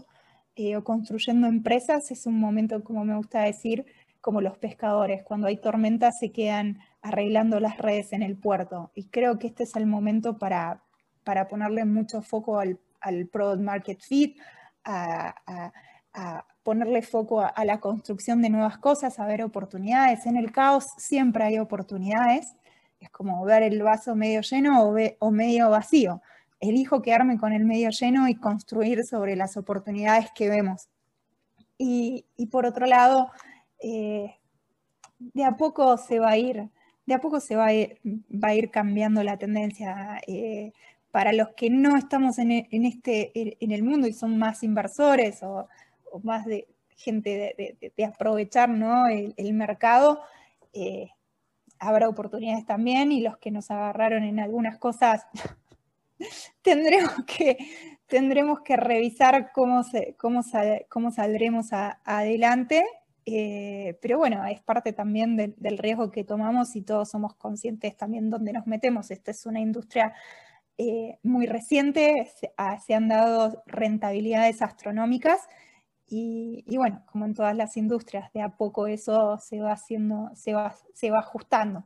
eh, 0.55 0.77
o 0.77 0.83
construyendo 0.83 1.47
empresas, 1.47 2.09
es 2.09 2.25
un 2.25 2.39
momento, 2.39 2.83
como 2.83 3.05
me 3.05 3.15
gusta 3.15 3.41
decir, 3.41 3.85
como 4.27 4.41
los 4.41 4.57
pescadores, 4.57 5.23
cuando 5.23 5.47
hay 5.47 5.55
tormentas 5.55 6.19
se 6.19 6.33
quedan 6.33 6.79
arreglando 7.01 7.61
las 7.61 7.77
redes 7.77 8.11
en 8.11 8.23
el 8.23 8.35
puerto. 8.35 8.91
Y 8.93 9.05
creo 9.05 9.39
que 9.39 9.47
este 9.47 9.63
es 9.63 9.73
el 9.77 9.85
momento 9.85 10.37
para, 10.37 10.83
para 11.23 11.47
ponerle 11.47 11.85
mucho 11.85 12.21
foco 12.21 12.59
al, 12.59 12.77
al 12.99 13.27
Product 13.27 13.61
Market 13.61 14.01
Fit, 14.01 14.37
a, 14.83 15.71
ponerle 16.61 17.03
foco 17.03 17.39
a, 17.39 17.63
la 17.63 17.79
construcción 17.79 18.41
de 18.41 18.49
nuevas 18.49 18.77
cosas, 18.79 19.17
a 19.17 19.25
ver 19.25 19.43
oportunidades. 19.43 20.25
En 20.25 20.35
el 20.35 20.51
caos 20.51 20.83
siempre 20.97 21.45
hay 21.45 21.59
oportunidades. 21.59 22.53
Es 22.99 23.09
como 23.09 23.45
ver 23.45 23.63
el 23.63 23.81
vaso 23.81 24.13
medio 24.13 24.41
lleno 24.41 24.89
o, 24.89 24.97
o 25.19 25.31
medio 25.31 25.69
vacío. 25.69 26.21
Elijo 26.59 27.01
quedarme 27.01 27.37
con 27.37 27.53
el 27.53 27.63
medio 27.63 27.91
lleno 27.91 28.27
y 28.27 28.35
construir 28.35 29.05
sobre 29.05 29.37
las 29.37 29.55
oportunidades 29.55 30.31
que 30.35 30.49
vemos. 30.49 30.89
Y 31.77 32.25
por 32.51 32.65
otro 32.65 32.87
lado, 32.87 33.31
eh, 33.81 34.35
de 35.19 35.43
a 35.43 35.57
poco 35.57 35.97
se 35.97 36.19
va 36.19 36.31
a 36.31 36.37
ir, 36.37 36.69
de 37.05 37.13
a 37.13 37.19
poco 37.19 37.39
se 37.39 37.55
va 37.55 37.67
a 37.67 37.73
ir, 37.73 38.71
cambiando 38.71 39.23
la 39.23 39.37
tendencia. 39.37 40.21
Eh, 40.27 40.73
para 41.11 41.33
los 41.33 41.49
que 41.55 41.69
no 41.69 41.97
estamos 41.97 42.37
en, 42.37 42.51
e, 42.51 42.67
este, 42.71 43.31
en 43.33 43.71
el 43.71 43.81
mundo 43.81 44.07
y 44.07 44.13
son 44.13 44.37
más 44.37 44.61
inversores 44.63 45.41
o, 45.41 45.67
más 46.23 46.45
de 46.45 46.67
gente 46.95 47.55
de, 47.95 48.05
aprovechar 48.05 48.69
el, 48.69 49.53
mercado, 49.53 50.21
eh, 50.73 51.09
habrá 51.79 52.09
oportunidades 52.09 52.65
también 52.65 53.11
y 53.11 53.21
los 53.21 53.37
que 53.37 53.51
nos 53.51 53.71
agarraron 53.71 54.23
en 54.23 54.39
algunas 54.39 54.77
cosas 54.77 55.27
tendremos 56.61 57.13
que, 57.25 57.57
tendremos 58.07 58.61
que 58.61 58.77
revisar 58.77 59.51
cómo, 59.53 59.83
cómo, 60.17 60.41
cómo 60.89 61.11
saldremos 61.11 61.69
adelante 61.71 62.83
eh, 63.29 63.99
pero 64.01 64.17
bueno, 64.17 64.45
es 64.45 64.61
parte 64.61 64.93
también 64.93 65.35
del 65.35 65.77
riesgo 65.77 66.11
que 66.11 66.23
tomamos 66.23 66.77
y 66.77 66.81
todos 66.81 67.09
somos 67.09 67.35
conscientes 67.35 67.97
también 67.97 68.29
dónde 68.29 68.53
nos 68.53 68.67
metemos. 68.67 69.11
Esta 69.11 69.31
es 69.31 69.45
una 69.45 69.59
industria 69.59 70.13
eh, 70.77 71.19
muy 71.23 71.45
reciente, 71.45 72.31
ah, 72.55 72.79
se, 72.79 72.93
han 72.93 73.09
dado 73.09 73.63
rentabilidades 73.65 74.61
astronómicas 74.61 75.41
y, 76.07 76.63
bueno, 76.77 77.03
como 77.11 77.25
en 77.25 77.33
todas 77.33 77.53
las 77.53 77.75
industrias, 77.75 78.31
de 78.31 78.41
a 78.41 78.55
poco 78.55 78.87
eso 78.87 79.37
se 79.39 79.59
va 79.59 79.73
haciendo, 79.73 80.31
se 80.33 80.53
va, 80.53 80.73
se 80.93 81.11
va 81.11 81.19
ajustando. 81.19 81.83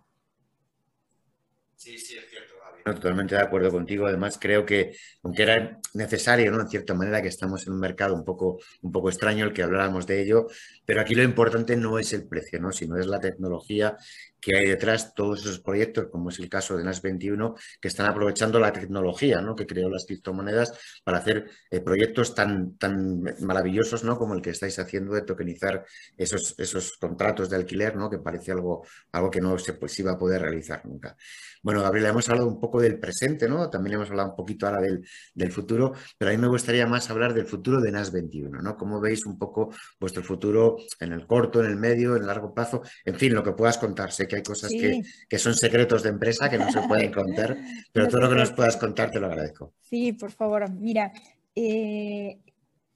Sí, 1.76 1.98
sí, 1.98 2.18
es 2.20 2.30
cierto 2.30 2.51
totalmente 2.84 3.36
de 3.36 3.42
acuerdo 3.42 3.72
contigo. 3.72 4.08
Además, 4.08 4.38
creo 4.40 4.66
que, 4.66 4.96
aunque 5.24 5.44
era 5.44 5.80
necesario, 5.94 6.52
¿no? 6.52 6.62
En 6.62 6.68
cierta 6.68 6.94
manera, 6.94 7.22
que 7.22 7.28
estamos 7.28 7.66
en 7.68 7.74
un 7.74 7.80
mercado 7.80 8.16
un 8.16 8.24
poco, 8.24 8.60
un 8.82 8.92
poco 8.92 9.10
extraño, 9.10 9.46
el 9.46 9.54
que 9.54 9.64
habláramos 9.64 10.08
de 10.08 10.22
ello, 10.22 10.48
pero 10.86 11.02
aquí 11.02 11.16
lo 11.16 11.24
importante 11.24 11.76
no 11.76 12.00
es 12.00 12.14
el 12.14 12.28
precio, 12.28 12.60
¿no? 12.60 12.72
Sino 12.72 12.98
es 12.98 13.08
la 13.08 13.20
tecnología 13.20 13.98
que 14.42 14.58
hay 14.58 14.68
detrás 14.68 15.14
todos 15.14 15.42
esos 15.42 15.60
proyectos, 15.60 16.08
como 16.12 16.30
es 16.30 16.40
el 16.40 16.50
caso 16.50 16.76
de 16.76 16.84
NAS 16.84 17.02
21, 17.02 17.56
que 17.80 17.88
están 17.88 18.08
aprovechando 18.08 18.60
la 18.60 18.74
tecnología 18.74 19.40
¿no? 19.40 19.56
que 19.56 19.68
creó 19.68 19.90
las 19.90 20.06
criptomonedas 20.06 20.74
para 21.04 21.20
hacer 21.20 21.50
eh, 21.70 21.80
proyectos 21.80 22.34
tan, 22.34 22.76
tan 22.78 23.22
maravillosos 23.42 24.04
¿no? 24.04 24.18
como 24.18 24.34
el 24.34 24.42
que 24.42 24.50
estáis 24.50 24.80
haciendo 24.80 25.14
de 25.14 25.22
tokenizar 25.22 25.86
esos, 26.18 26.56
esos 26.58 26.98
contratos 26.98 27.50
de 27.50 27.58
alquiler, 27.58 27.96
¿no? 27.96 28.10
que 28.10 28.18
parece 28.18 28.52
algo, 28.52 28.86
algo 29.12 29.30
que 29.30 29.42
no 29.42 29.58
se 29.60 29.74
pues, 29.74 29.98
iba 30.00 30.14
a 30.14 30.18
poder 30.18 30.42
realizar 30.42 30.86
nunca. 30.86 31.16
Bueno, 31.62 31.84
Gabriela, 31.84 32.10
hemos 32.10 32.28
hablado 32.28 32.48
un 32.48 32.60
poco 32.60 32.82
del 32.82 33.00
presente, 33.00 33.48
¿no? 33.48 33.70
también 33.70 33.96
hemos 33.96 34.10
hablado 34.10 34.30
un 34.30 34.36
poquito 34.36 34.66
ahora 34.66 34.82
del, 34.82 35.06
del 35.36 35.52
futuro, 35.52 35.94
pero 36.18 36.32
a 36.32 36.34
mí 36.34 36.42
me 36.42 36.48
gustaría 36.48 36.88
más 36.88 37.10
hablar 37.12 37.36
del 37.36 37.46
futuro 37.46 37.80
de 37.80 37.92
NAS 37.92 38.12
21. 38.12 38.62
¿no? 38.62 38.76
¿Cómo 38.76 39.00
veis 39.00 39.26
un 39.28 39.38
poco 39.38 39.72
vuestro 40.00 40.24
futuro 40.24 40.78
en 41.00 41.14
el 41.14 41.28
corto, 41.28 41.64
en 41.64 41.68
el 41.68 41.78
medio, 41.78 42.16
en 42.16 42.24
el 42.24 42.28
largo 42.28 42.54
plazo? 42.54 42.82
En 43.06 43.16
fin, 43.16 43.36
lo 43.36 43.44
que 43.44 43.52
puedas 43.52 43.78
contarse 43.78 44.28
que 44.32 44.38
hay 44.38 44.44
cosas 44.44 44.72
que, 44.72 45.38
son 45.38 45.54
secretos 45.56 46.04
de 46.04 46.10
empresa 46.10 46.50
que 46.50 46.58
no 46.58 46.72
se 46.72 46.82
pueden 46.88 47.12
contar, 47.22 47.58
pero 47.92 48.08
todo 48.08 48.22
lo 48.22 48.30
que 48.30 48.36
nos 48.36 48.54
puedas 48.54 48.78
contar 48.78 49.12
te 49.12 49.20
lo 49.20 49.28
agradezco. 49.28 49.74
Sí, 49.82 50.14
por 50.14 50.32
favor. 50.32 50.72
Mira, 50.72 51.12
eh, 51.54 52.40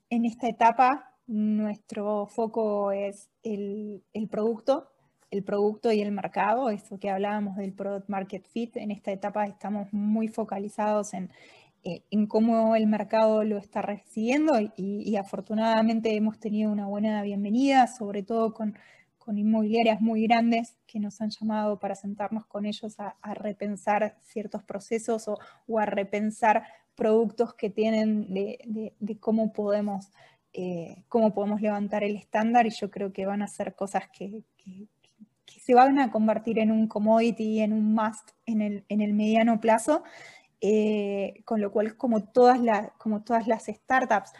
en 0.09 0.25
esta 0.25 0.47
etapa 0.47 1.11
nuestro 1.27 2.25
foco 2.27 2.93
es 2.93 3.29
el, 3.43 4.01
producto, 4.29 4.91
el 5.29 5.43
producto 5.43 5.91
y 5.91 5.99
el 5.99 6.13
mercado, 6.13 6.69
eso 6.69 6.97
que 6.99 7.09
hablábamos 7.09 7.57
del 7.57 7.73
Product 7.73 8.07
Market 8.07 8.47
Fit. 8.47 8.77
En 8.77 8.91
esta 8.91 9.11
etapa 9.11 9.43
estamos 9.45 9.91
muy 9.91 10.29
focalizados 10.29 11.13
en, 11.13 11.31
eh, 11.83 12.03
en 12.11 12.27
cómo 12.27 12.77
el 12.77 12.87
mercado 12.87 13.43
lo 13.43 13.57
está 13.57 13.81
recibiendo 13.81 14.57
y, 14.61 14.71
y, 14.77 15.17
afortunadamente 15.17 16.15
hemos 16.15 16.39
tenido 16.39 16.71
una 16.71 16.87
buena 16.87 17.21
bienvenida, 17.23 17.87
sobre 17.87 18.23
todo 18.23 18.53
con 18.53 18.77
con 19.25 19.39
inmobiliarias 19.39 20.01
muy 20.01 20.27
grandes 20.27 20.77
que 20.85 20.99
nos 20.99 21.19
han 21.19 21.31
llamado 21.31 21.79
para 21.79 21.95
sentarnos 21.95 22.45
con 22.45 22.67
ellos 22.67 22.95
a, 22.99 23.15
repensar 23.33 24.17
ciertos 24.21 24.61
procesos 24.63 25.27
o, 25.27 25.79
a 25.79 25.85
repensar 25.87 26.63
productos 26.93 27.55
que 27.55 27.71
tienen 27.71 28.31
de, 28.31 28.93
cómo, 29.19 29.51
podemos, 29.51 30.11
eh, 30.53 31.03
cómo 31.09 31.33
podemos 31.33 31.59
levantar 31.59 32.03
el 32.03 32.15
estándar. 32.15 32.67
Y 32.67 32.69
yo 32.69 32.91
creo 32.91 33.11
que 33.11 33.25
van 33.25 33.41
a 33.41 33.47
ser 33.47 33.73
cosas 33.73 34.03
que, 34.15 34.43
se 35.45 35.73
van 35.73 35.97
a 35.97 36.11
convertir 36.11 36.59
en 36.59 36.71
un 36.71 36.87
commodity, 36.87 37.61
en 37.61 37.73
un 37.73 37.95
must 37.95 38.29
en 38.45 38.61
el, 38.61 38.85
en 38.87 39.01
el 39.01 39.13
mediano 39.13 39.59
plazo, 39.59 40.03
eh, 40.61 41.41
con 41.45 41.59
lo 41.59 41.71
cual 41.71 41.97
como 41.97 42.25
todas, 42.25 42.59
las, 42.59 42.91
como 42.99 43.23
todas 43.23 43.47
las 43.47 43.65
startups, 43.65 44.31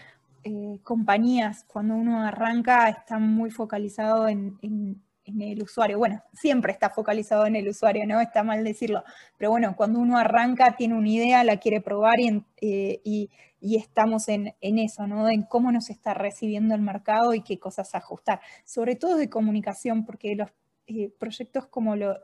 eh, 0.48 0.80
compañías, 0.84 1.64
cuando 1.64 1.96
uno 1.96 2.22
arranca, 2.22 2.88
están 2.88 3.28
muy 3.34 3.50
focalizados 3.50 4.30
en, 4.30 5.02
el 5.26 5.64
usuario. 5.64 5.98
Bueno, 5.98 6.22
siempre 6.34 6.72
está 6.72 6.92
focalizado 6.92 7.48
en 7.48 7.56
el 7.56 7.68
usuario, 7.68 8.06
¿no? 8.06 8.22
Está 8.22 8.44
mal 8.44 8.64
decirlo. 8.64 9.04
Pero 9.40 9.50
bueno, 9.50 9.76
cuando 9.76 9.98
uno 9.98 10.20
arranca, 10.20 10.76
tiene 10.76 10.94
una 10.94 11.10
idea, 11.10 11.44
la 11.44 11.58
quiere 11.58 11.82
probar 11.82 12.20
y, 12.20 12.44
eh, 12.62 13.00
estamos 13.60 14.28
en, 14.28 14.54
eso, 14.62 15.08
¿no? 15.08 15.28
En 15.30 15.42
cómo 15.42 15.72
nos 15.72 15.90
está 15.90 16.14
recibiendo 16.14 16.76
el 16.76 16.82
mercado 16.82 17.34
y 17.34 17.42
qué 17.42 17.58
cosas 17.58 17.96
ajustar. 17.96 18.40
Sobre 18.66 18.96
todo 18.96 19.18
de 19.18 19.32
comunicación, 19.32 20.06
porque 20.06 20.36
los 20.36 20.52
eh, 20.86 21.10
proyectos 21.18 21.66
como 21.66 21.96
lo, 21.96 22.20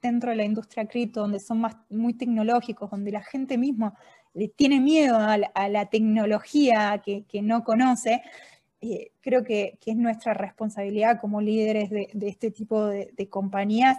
dentro 0.00 0.30
de 0.30 0.36
la 0.36 0.44
industria 0.44 0.86
cripto, 0.86 1.22
donde 1.22 1.40
son 1.40 1.60
más, 1.62 1.76
muy 1.90 2.14
tecnológicos, 2.14 2.88
donde 2.92 3.10
la 3.10 3.24
gente 3.24 3.58
misma 3.58 3.98
tiene 4.54 4.80
miedo 4.80 5.16
a 5.18 5.68
la, 5.68 5.86
tecnología 5.86 7.02
que, 7.04 7.42
no 7.42 7.64
conoce, 7.64 8.22
eh, 8.80 9.10
creo 9.20 9.42
que, 9.42 9.78
es 9.84 9.96
nuestra 9.96 10.34
responsabilidad 10.34 11.20
como 11.20 11.40
líderes 11.40 11.90
de, 11.90 12.08
este 12.22 12.50
tipo 12.50 12.86
de, 12.86 13.28
compañías 13.28 13.98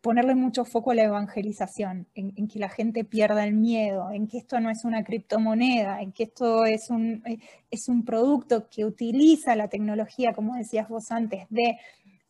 ponerle 0.00 0.36
mucho 0.36 0.64
foco 0.64 0.92
a 0.92 0.94
la 0.94 1.02
evangelización, 1.02 2.06
en, 2.14 2.46
que 2.46 2.60
la 2.60 2.68
gente 2.68 3.02
pierda 3.02 3.44
el 3.44 3.54
miedo, 3.54 4.12
en 4.12 4.28
que 4.28 4.38
esto 4.38 4.60
no 4.60 4.70
es 4.70 4.84
una 4.84 5.02
criptomoneda, 5.02 6.00
en 6.00 6.12
que 6.12 6.22
esto 6.24 6.64
es 6.64 6.90
un, 6.90 7.24
eh, 7.26 7.40
es 7.72 7.88
un 7.88 8.04
producto 8.04 8.68
que 8.70 8.84
utiliza 8.84 9.56
la 9.56 9.66
tecnología, 9.66 10.32
como 10.32 10.54
decías 10.54 10.88
vos 10.88 11.10
antes, 11.10 11.46
de 11.50 11.78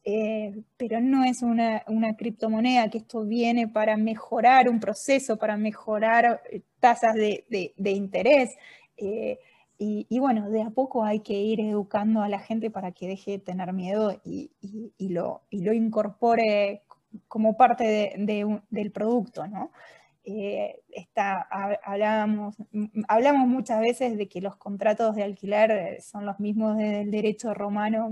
eh, 0.08 0.62
pero 0.76 1.00
no 1.00 1.24
es 1.24 1.42
una, 1.42 1.82
criptomoneda, 2.16 2.88
que 2.90 2.98
esto 2.98 3.24
viene 3.24 3.66
para 3.66 3.96
mejorar 3.96 4.68
un 4.68 4.78
proceso, 4.78 5.36
para 5.36 5.56
mejorar 5.56 6.42
eh, 6.48 6.62
tasas 6.78 7.14
de, 7.14 7.74
interés. 7.90 8.50
Eh, 8.96 9.40
y, 9.78 10.18
bueno, 10.20 10.48
de 10.48 10.62
a 10.62 10.70
poco 10.70 11.04
hay 11.04 11.20
que 11.20 11.34
ir 11.34 11.60
educando 11.60 12.22
a 12.22 12.28
la 12.28 12.38
gente 12.38 12.70
para 12.70 12.92
que 12.92 13.08
deje 13.08 13.32
de 13.32 13.38
tener 13.40 13.72
miedo 13.72 14.20
y, 14.24 14.52
lo, 15.00 15.42
incorpore 15.50 16.82
como 17.26 17.56
parte 17.56 18.14
del 18.16 18.92
producto, 18.92 19.48
¿no? 19.48 19.72
hablamos, 21.82 22.56
hablamos 23.08 23.48
muchas 23.48 23.80
veces 23.80 24.16
de 24.16 24.28
que 24.28 24.40
los 24.40 24.56
contratos 24.56 25.16
de 25.16 25.24
alquiler 25.24 26.00
son 26.00 26.26
los 26.26 26.38
mismos 26.38 26.76
del 26.76 27.10
derecho 27.10 27.54
romano 27.54 28.08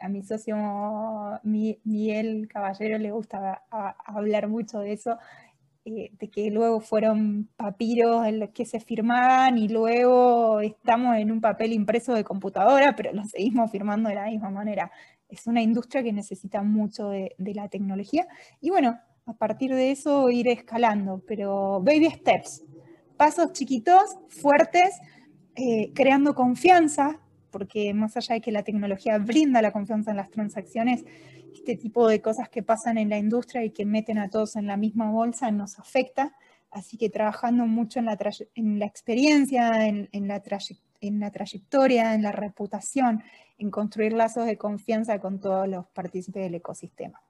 a 0.00 0.08
mi 0.08 0.22
socio 0.22 0.56
Miguel 1.44 2.48
Caballero 2.48 2.98
le 2.98 3.10
gusta 3.10 3.62
hablar 4.04 4.48
mucho 4.48 4.80
de 4.80 4.92
eso, 4.92 5.18
eh, 5.84 6.10
de 6.18 6.30
que 6.30 6.50
luego 6.50 6.80
fueron 6.80 7.48
papiros 7.56 8.26
en 8.26 8.40
los 8.40 8.50
que 8.50 8.64
se 8.64 8.80
firmaban 8.80 9.58
y 9.58 9.68
luego 9.68 10.60
estamos 10.60 11.16
en 11.16 11.30
un 11.30 11.40
papel 11.40 11.72
impreso 11.72 12.14
de 12.14 12.24
computadora, 12.24 12.94
pero 12.96 13.12
lo 13.12 13.24
seguimos 13.24 13.70
firmando 13.70 14.08
de 14.08 14.14
la 14.14 14.26
misma 14.26 14.50
manera. 14.50 14.90
Es 15.28 15.46
una 15.46 15.62
industria 15.62 16.02
que 16.02 16.12
necesita 16.12 16.62
mucho 16.62 17.10
de, 17.10 17.34
la 17.38 17.68
tecnología 17.68 18.26
y 18.60 18.70
bueno, 18.70 18.98
a 19.26 19.34
partir 19.34 19.74
de 19.74 19.90
eso 19.90 20.30
ir 20.30 20.48
escalando, 20.48 21.22
pero 21.26 21.80
baby 21.82 22.10
steps, 22.10 22.64
pasos 23.16 23.52
chiquitos, 23.52 24.18
fuertes, 24.28 24.98
eh, 25.56 25.92
creando 25.94 26.34
confianza, 26.34 27.20
porque 27.50 27.92
más 27.94 28.16
allá 28.16 28.36
de 28.36 28.40
que 28.40 28.52
la 28.52 28.62
tecnología 28.62 29.18
brinda 29.18 29.62
la 29.62 29.72
confianza 29.72 30.10
en 30.10 30.16
las 30.16 30.30
transacciones, 30.30 31.04
este 31.52 31.76
tipo 31.76 32.08
de 32.08 32.20
cosas 32.20 32.48
que 32.48 32.62
pasan 32.62 32.98
en 32.98 33.08
la 33.08 33.18
industria 33.18 33.64
y 33.64 33.70
que 33.70 33.84
meten 33.84 34.18
a 34.18 34.30
todos 34.30 34.56
en 34.56 34.66
la 34.66 34.76
misma 34.76 35.10
bolsa 35.10 35.50
nos 35.50 35.78
afecta. 35.78 36.36
Así 36.70 36.96
que 36.96 37.10
trabajando 37.10 37.66
mucho 37.66 37.98
en 37.98 38.06
la, 38.06 38.16
en 38.54 38.78
la 38.78 38.86
experiencia, 38.86 39.86
en, 39.86 40.08
la 40.28 41.30
trayectoria, 41.30 42.14
en 42.14 42.22
la 42.22 42.32
reputación, 42.32 43.22
en 43.58 43.70
construir 43.70 44.12
lazos 44.12 44.46
de 44.46 44.56
confianza 44.56 45.18
con 45.18 45.40
todos 45.40 45.68
los 45.68 45.86
partícipes 45.88 46.44
del 46.44 46.54
ecosistema. 46.54 47.20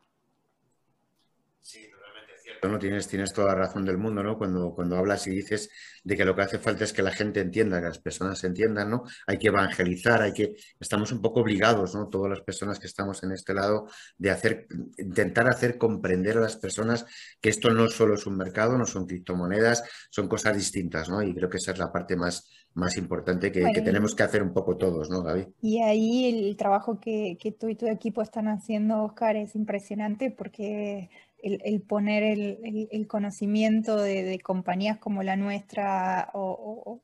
No 2.63 2.79
tienes, 2.79 3.09
tienes 3.09 3.33
toda 3.33 3.49
la 3.49 3.55
razón 3.55 3.85
del 3.85 3.99
mundo, 3.99 4.23
¿no? 4.23 4.37
Cuando, 4.39 4.75
cuando 4.75 4.97
hablas 4.97 5.27
y 5.27 5.31
dices 5.31 5.71
de 6.05 6.17
que 6.17 6.25
lo 6.25 6.35
que 6.35 6.43
hace 6.43 6.59
falta 6.59 6.85
es 6.85 6.93
que 6.93 7.03
la 7.03 7.11
gente 7.11 7.41
entienda, 7.41 7.81
que 7.81 7.89
las 7.89 7.99
personas 7.99 8.43
entiendan, 8.45 8.91
¿no? 8.91 9.05
Hay 9.27 9.39
que 9.39 9.49
evangelizar, 9.49 10.23
hay 10.23 10.33
que, 10.33 10.55
estamos 10.79 11.13
un 11.13 11.21
poco 11.21 11.41
obligados, 11.41 11.95
¿no? 11.95 12.09
Todas 12.09 12.31
las 12.31 12.41
personas 12.41 12.79
que 12.79 12.87
estamos 12.87 13.23
en 13.23 13.33
este 13.33 13.55
lado, 13.55 13.87
de 14.17 14.31
hacer, 14.31 14.67
intentar 14.99 15.49
hacer 15.49 15.79
comprender 15.79 16.39
a 16.39 16.43
las 16.43 16.57
personas 16.57 17.07
que 17.41 17.51
esto 17.51 17.71
no 17.71 17.89
solo 17.89 18.15
es 18.15 18.27
un 18.27 18.37
mercado, 18.37 18.77
no 18.79 18.87
son 18.87 19.07
criptomonedas, 19.07 19.85
son 20.11 20.29
cosas 20.29 20.57
distintas, 20.57 21.09
¿no? 21.09 21.23
Y 21.23 21.35
creo 21.35 21.49
que 21.49 21.59
esa 21.59 21.73
es 21.73 21.79
la 21.79 21.93
parte 21.93 22.17
más, 22.17 22.49
más 22.75 22.97
importante 22.97 23.51
que, 23.51 23.61
tenemos 23.81 24.15
que 24.15 24.23
hacer 24.23 24.43
un 24.43 24.53
poco 24.53 24.77
todos, 24.77 25.11
¿no, 25.11 25.23
Gaby? 25.23 25.47
Y 25.63 25.81
ahí 25.83 26.29
el 26.29 26.57
trabajo 26.57 27.01
que, 27.01 27.37
que 27.41 27.53
tú 27.53 27.69
y 27.69 27.77
tu 27.77 27.87
equipo 27.87 28.23
están 28.23 28.49
haciendo, 28.49 29.03
Oscar, 29.03 29.37
es 29.37 29.55
impresionante 29.55 30.31
porque 30.31 31.11
el, 31.43 31.83
poner 31.83 32.23
el, 32.23 33.07
conocimiento 33.07 33.97
de, 33.97 34.39
compañías 34.41 34.99
como 34.99 35.23
la 35.23 35.37
nuestra 35.37 36.31
o, 36.35 37.01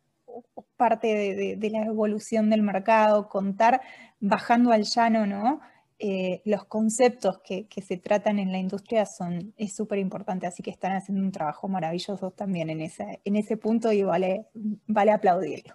parte 0.77 1.57
de, 1.57 1.71
la 1.71 1.85
evolución 1.85 2.51
del 2.51 2.63
mercado, 2.63 3.29
contar 3.29 3.81
bajando 4.21 4.73
al 4.73 4.85
llano, 4.85 5.27
¿no? 5.27 5.61
Eh, 5.99 6.43
los 6.45 6.67
conceptos 6.67 7.41
que, 7.43 7.67
se 7.81 7.97
tratan 7.97 8.39
en 8.39 8.53
la 8.53 8.59
industria 8.59 9.07
son, 9.07 9.55
es 9.57 9.75
súper 9.75 9.99
importante, 9.99 10.47
así 10.47 10.63
que 10.63 10.71
están 10.71 10.93
haciendo 10.93 11.25
un 11.25 11.33
trabajo 11.33 11.69
maravilloso 11.69 12.31
también 12.33 12.69
en 12.69 12.83
ese, 12.83 13.21
en 13.25 13.37
ese 13.37 13.57
punto 13.57 13.91
y 13.93 14.03
vale, 14.03 14.47
vale 14.87 15.13
aplaudirlo. 15.13 15.75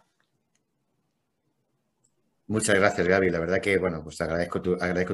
Muchas 2.51 2.75
gracias, 2.75 3.07
Gaby. 3.07 3.29
La 3.29 3.39
verdad 3.39 3.61
que, 3.61 3.77
bueno, 3.77 4.03
pues 4.03 4.19
agradezco, 4.19 4.59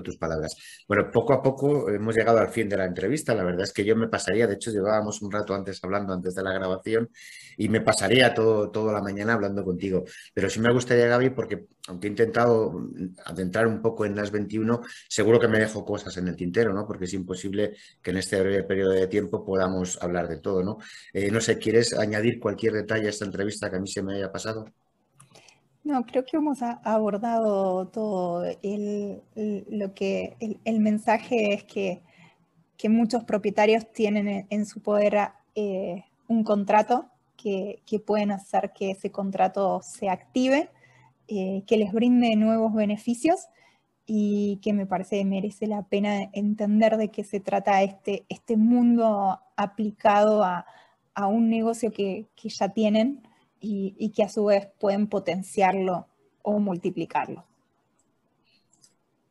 tus 0.02 0.18
palabras. 0.18 0.56
Bueno, 0.88 1.12
poco 1.12 1.34
a 1.34 1.44
poco 1.44 1.88
hemos 1.88 2.16
llegado 2.16 2.40
al 2.40 2.50
fin 2.50 2.68
de 2.68 2.76
la 2.78 2.86
entrevista. 2.86 3.36
La 3.36 3.44
verdad 3.44 3.62
es 3.62 3.74
que 3.74 3.86
yo 3.86 3.96
me 3.96 4.08
pasaría, 4.08 4.48
de 4.48 4.56
hecho, 4.56 4.72
llevábamos 4.72 5.22
un 5.22 5.32
rato 5.32 5.54
antes 5.54 5.80
hablando, 5.84 6.14
antes 6.14 6.34
de 6.34 6.42
la 6.42 6.52
grabación, 6.52 7.12
y 7.56 7.70
me 7.70 7.82
pasaría 7.82 8.34
todo, 8.34 8.72
toda 8.72 8.92
la 8.92 9.02
mañana 9.04 9.34
hablando 9.34 9.64
contigo. 9.64 10.04
Pero 10.34 10.50
sí 10.50 10.60
me 10.60 10.74
gustaría, 10.74 11.06
Gaby, 11.06 11.30
porque 11.30 11.68
aunque 11.88 12.08
he 12.08 12.10
intentado 12.10 12.74
adentrar 13.26 13.68
un 13.68 13.84
poco 13.84 14.04
en 14.04 14.16
las 14.16 14.32
21, 14.32 14.82
seguro 15.08 15.40
que 15.40 15.48
me 15.48 15.60
dejo 15.60 15.86
cosas 15.86 16.18
en 16.18 16.28
el 16.30 16.36
tintero, 16.36 16.74
¿no? 16.74 16.88
Porque 16.88 17.06
es 17.06 17.14
imposible 17.14 17.76
que 18.02 18.10
en 18.10 18.18
este 18.18 18.42
breve 18.42 18.64
periodo 18.64 18.94
de 18.94 19.06
tiempo 19.06 19.46
podamos 19.46 20.02
hablar 20.02 20.28
de 20.28 20.38
todo, 20.38 20.64
¿no? 20.64 20.80
Eh, 21.14 21.30
no 21.30 21.40
sé, 21.40 21.60
¿quieres 21.60 21.94
añadir 21.94 22.40
cualquier 22.40 22.74
detalle 22.74 23.06
a 23.06 23.10
esta 23.12 23.26
entrevista 23.26 23.70
que 23.70 23.76
a 23.76 23.80
mí 23.80 23.88
se 23.88 24.02
me 24.02 24.16
haya 24.16 24.32
pasado? 24.32 24.66
No, 25.88 26.06
creo 26.06 26.26
que 26.26 26.36
hemos 26.36 26.62
abordado 26.62 27.88
todo. 27.88 28.44
El, 28.62 29.22
lo 29.70 29.94
que, 29.94 30.36
el, 30.66 30.80
mensaje 30.82 31.54
es 31.54 31.64
que, 31.64 32.02
muchos 32.90 33.24
propietarios 33.24 33.90
tienen 33.94 34.48
en, 34.50 34.66
su 34.66 34.82
poder 34.82 35.30
eh, 35.56 36.04
un 36.28 36.44
contrato 36.44 37.06
que, 37.38 37.82
pueden 38.06 38.32
hacer 38.32 38.74
que 38.74 38.92
ese 38.92 39.12
contrato 39.12 39.80
se 39.82 40.10
active, 40.10 40.70
eh, 41.30 41.64
que 41.66 41.78
les 41.78 41.94
brinde 41.94 42.36
nuevos 42.36 42.74
beneficios 42.74 43.48
y 44.06 44.60
que 44.62 44.74
me 44.74 44.88
parece 44.88 45.20
que 45.20 45.26
merece 45.26 45.68
la 45.68 45.84
pena 45.84 46.30
entender 46.34 46.98
de 46.98 47.12
qué 47.12 47.24
se 47.24 47.40
trata 47.40 47.82
este, 47.82 48.26
este 48.28 48.58
mundo 48.58 49.40
aplicado 49.56 50.44
a, 50.44 50.66
un 51.30 51.50
negocio 51.50 51.92
que, 51.92 52.28
que 52.36 52.50
ya 52.50 52.68
tienen 52.74 53.24
y, 53.60 54.12
que 54.16 54.24
a 54.24 54.30
su 54.30 54.46
vez 54.46 54.68
pueden 54.80 55.08
potenciarlo 55.08 56.08
o 56.42 56.60
multiplicarlo. 56.60 57.46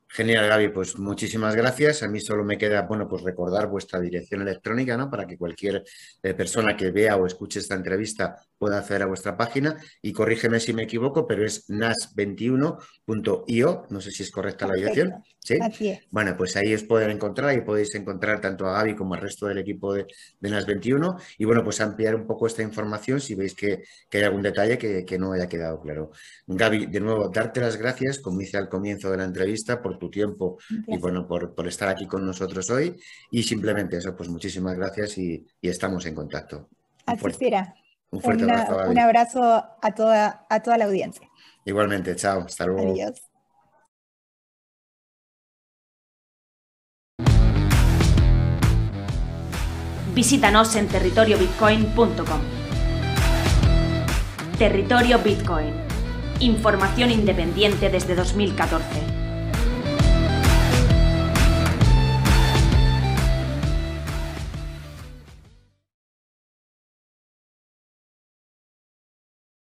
Genial, 0.09 0.49
Gaby, 0.49 0.69
pues 0.69 0.99
muchísimas 0.99 1.55
gracias. 1.55 2.03
A 2.03 2.09
mí 2.09 2.21
solo 2.21 2.43
me 2.43 2.57
queda, 2.57 2.83
bueno, 2.83 3.07
pues 3.07 3.23
recordar 3.23 3.67
vuestra 3.67 4.01
dirección 4.01 4.41
electrónica, 4.41 4.97
¿no? 4.97 5.11
Para 5.11 5.27
que 5.27 5.37
cualquier 5.37 5.85
eh, 6.23 6.33
persona 6.33 6.75
que 6.75 6.91
vea 6.91 7.17
o 7.17 7.27
escuche 7.27 7.59
esta 7.59 7.75
entrevista 7.75 8.41
pueda 8.59 8.79
acceder 8.79 9.03
a 9.03 9.07
vuestra 9.07 9.37
página. 9.37 9.77
Y 10.03 10.13
corrígeme 10.13 10.61
si 10.61 10.73
me 10.73 10.85
equivoco, 10.85 11.27
pero 11.27 11.45
es 11.45 11.69
nas21.io, 11.69 13.87
no 13.91 14.01
sé 14.01 14.11
si 14.11 14.23
es 14.23 14.31
correcta 14.31 14.67
la 14.67 14.73
dirección. 14.75 15.13
¿Sí? 15.39 15.59
Bueno, 16.11 16.35
pues 16.37 16.57
ahí 16.57 16.75
os 16.75 16.83
pueden 16.83 17.11
encontrar 17.11 17.57
y 17.57 17.61
podéis 17.61 17.95
encontrar 17.95 18.41
tanto 18.41 18.67
a 18.67 18.73
Gaby 18.73 18.97
como 18.97 19.15
al 19.15 19.21
resto 19.21 19.47
del 19.47 19.59
equipo 19.59 19.95
de, 19.95 20.07
NAS21 20.41 21.23
y 21.39 21.45
bueno, 21.45 21.63
pues 21.63 21.81
ampliar 21.81 22.17
un 22.17 22.27
poco 22.27 22.49
esta 22.49 22.63
información 22.63 23.21
si 23.21 23.37
veis 23.37 23.55
que, 23.55 23.85
hay 24.13 24.23
algún 24.23 24.43
detalle 24.43 24.77
que, 24.77 25.19
no 25.19 25.33
haya 25.33 25.49
quedado 25.49 25.81
claro. 25.81 26.11
Gaby, 26.47 26.87
de 26.87 27.01
nuevo, 27.01 27.29
darte 27.29 27.61
las 27.61 27.77
gracias, 27.77 28.19
como 28.19 28.41
hice 28.41 28.57
al 28.57 28.69
comienzo 28.69 29.11
de 29.11 29.19
la 29.19 29.25
entrevista, 29.25 29.81
por 29.81 29.99
tu 29.99 30.11
tiempo 30.11 30.59
y 30.87 30.99
bueno, 30.99 31.29
por, 31.29 31.55
estar 31.69 31.89
aquí 31.89 32.07
con 32.07 32.27
nosotros 32.27 32.69
hoy 32.71 32.97
y 33.31 33.43
simplemente 33.43 33.99
eso, 33.99 34.17
pues 34.17 34.29
muchísimas 34.29 34.77
gracias 34.77 35.19
y, 35.19 35.47
estamos 35.63 36.07
en 36.07 36.15
contacto. 36.15 36.69
Así 37.07 37.31
será. 37.33 37.75
Un 38.11 38.21
fuerte 38.21 38.51
abrazo. 39.01 39.65
A 39.83 39.95
toda, 39.95 40.47
a 40.49 40.63
toda 40.63 40.79
la 40.79 40.85
audiencia. 40.87 41.29
Igualmente, 41.65 42.15
chao, 42.17 42.41
hasta 42.41 42.67
luego. 42.67 42.93
Adiós. 42.93 43.23
Visítanos 50.15 50.75
en 50.77 50.89
territoriobitcoin.com. 50.89 52.41
Territorio 54.59 55.19
Bitcoin. 55.19 55.75
Información 56.41 57.11
independiente 57.11 57.91
desde 57.91 58.15
2014. 58.15 59.16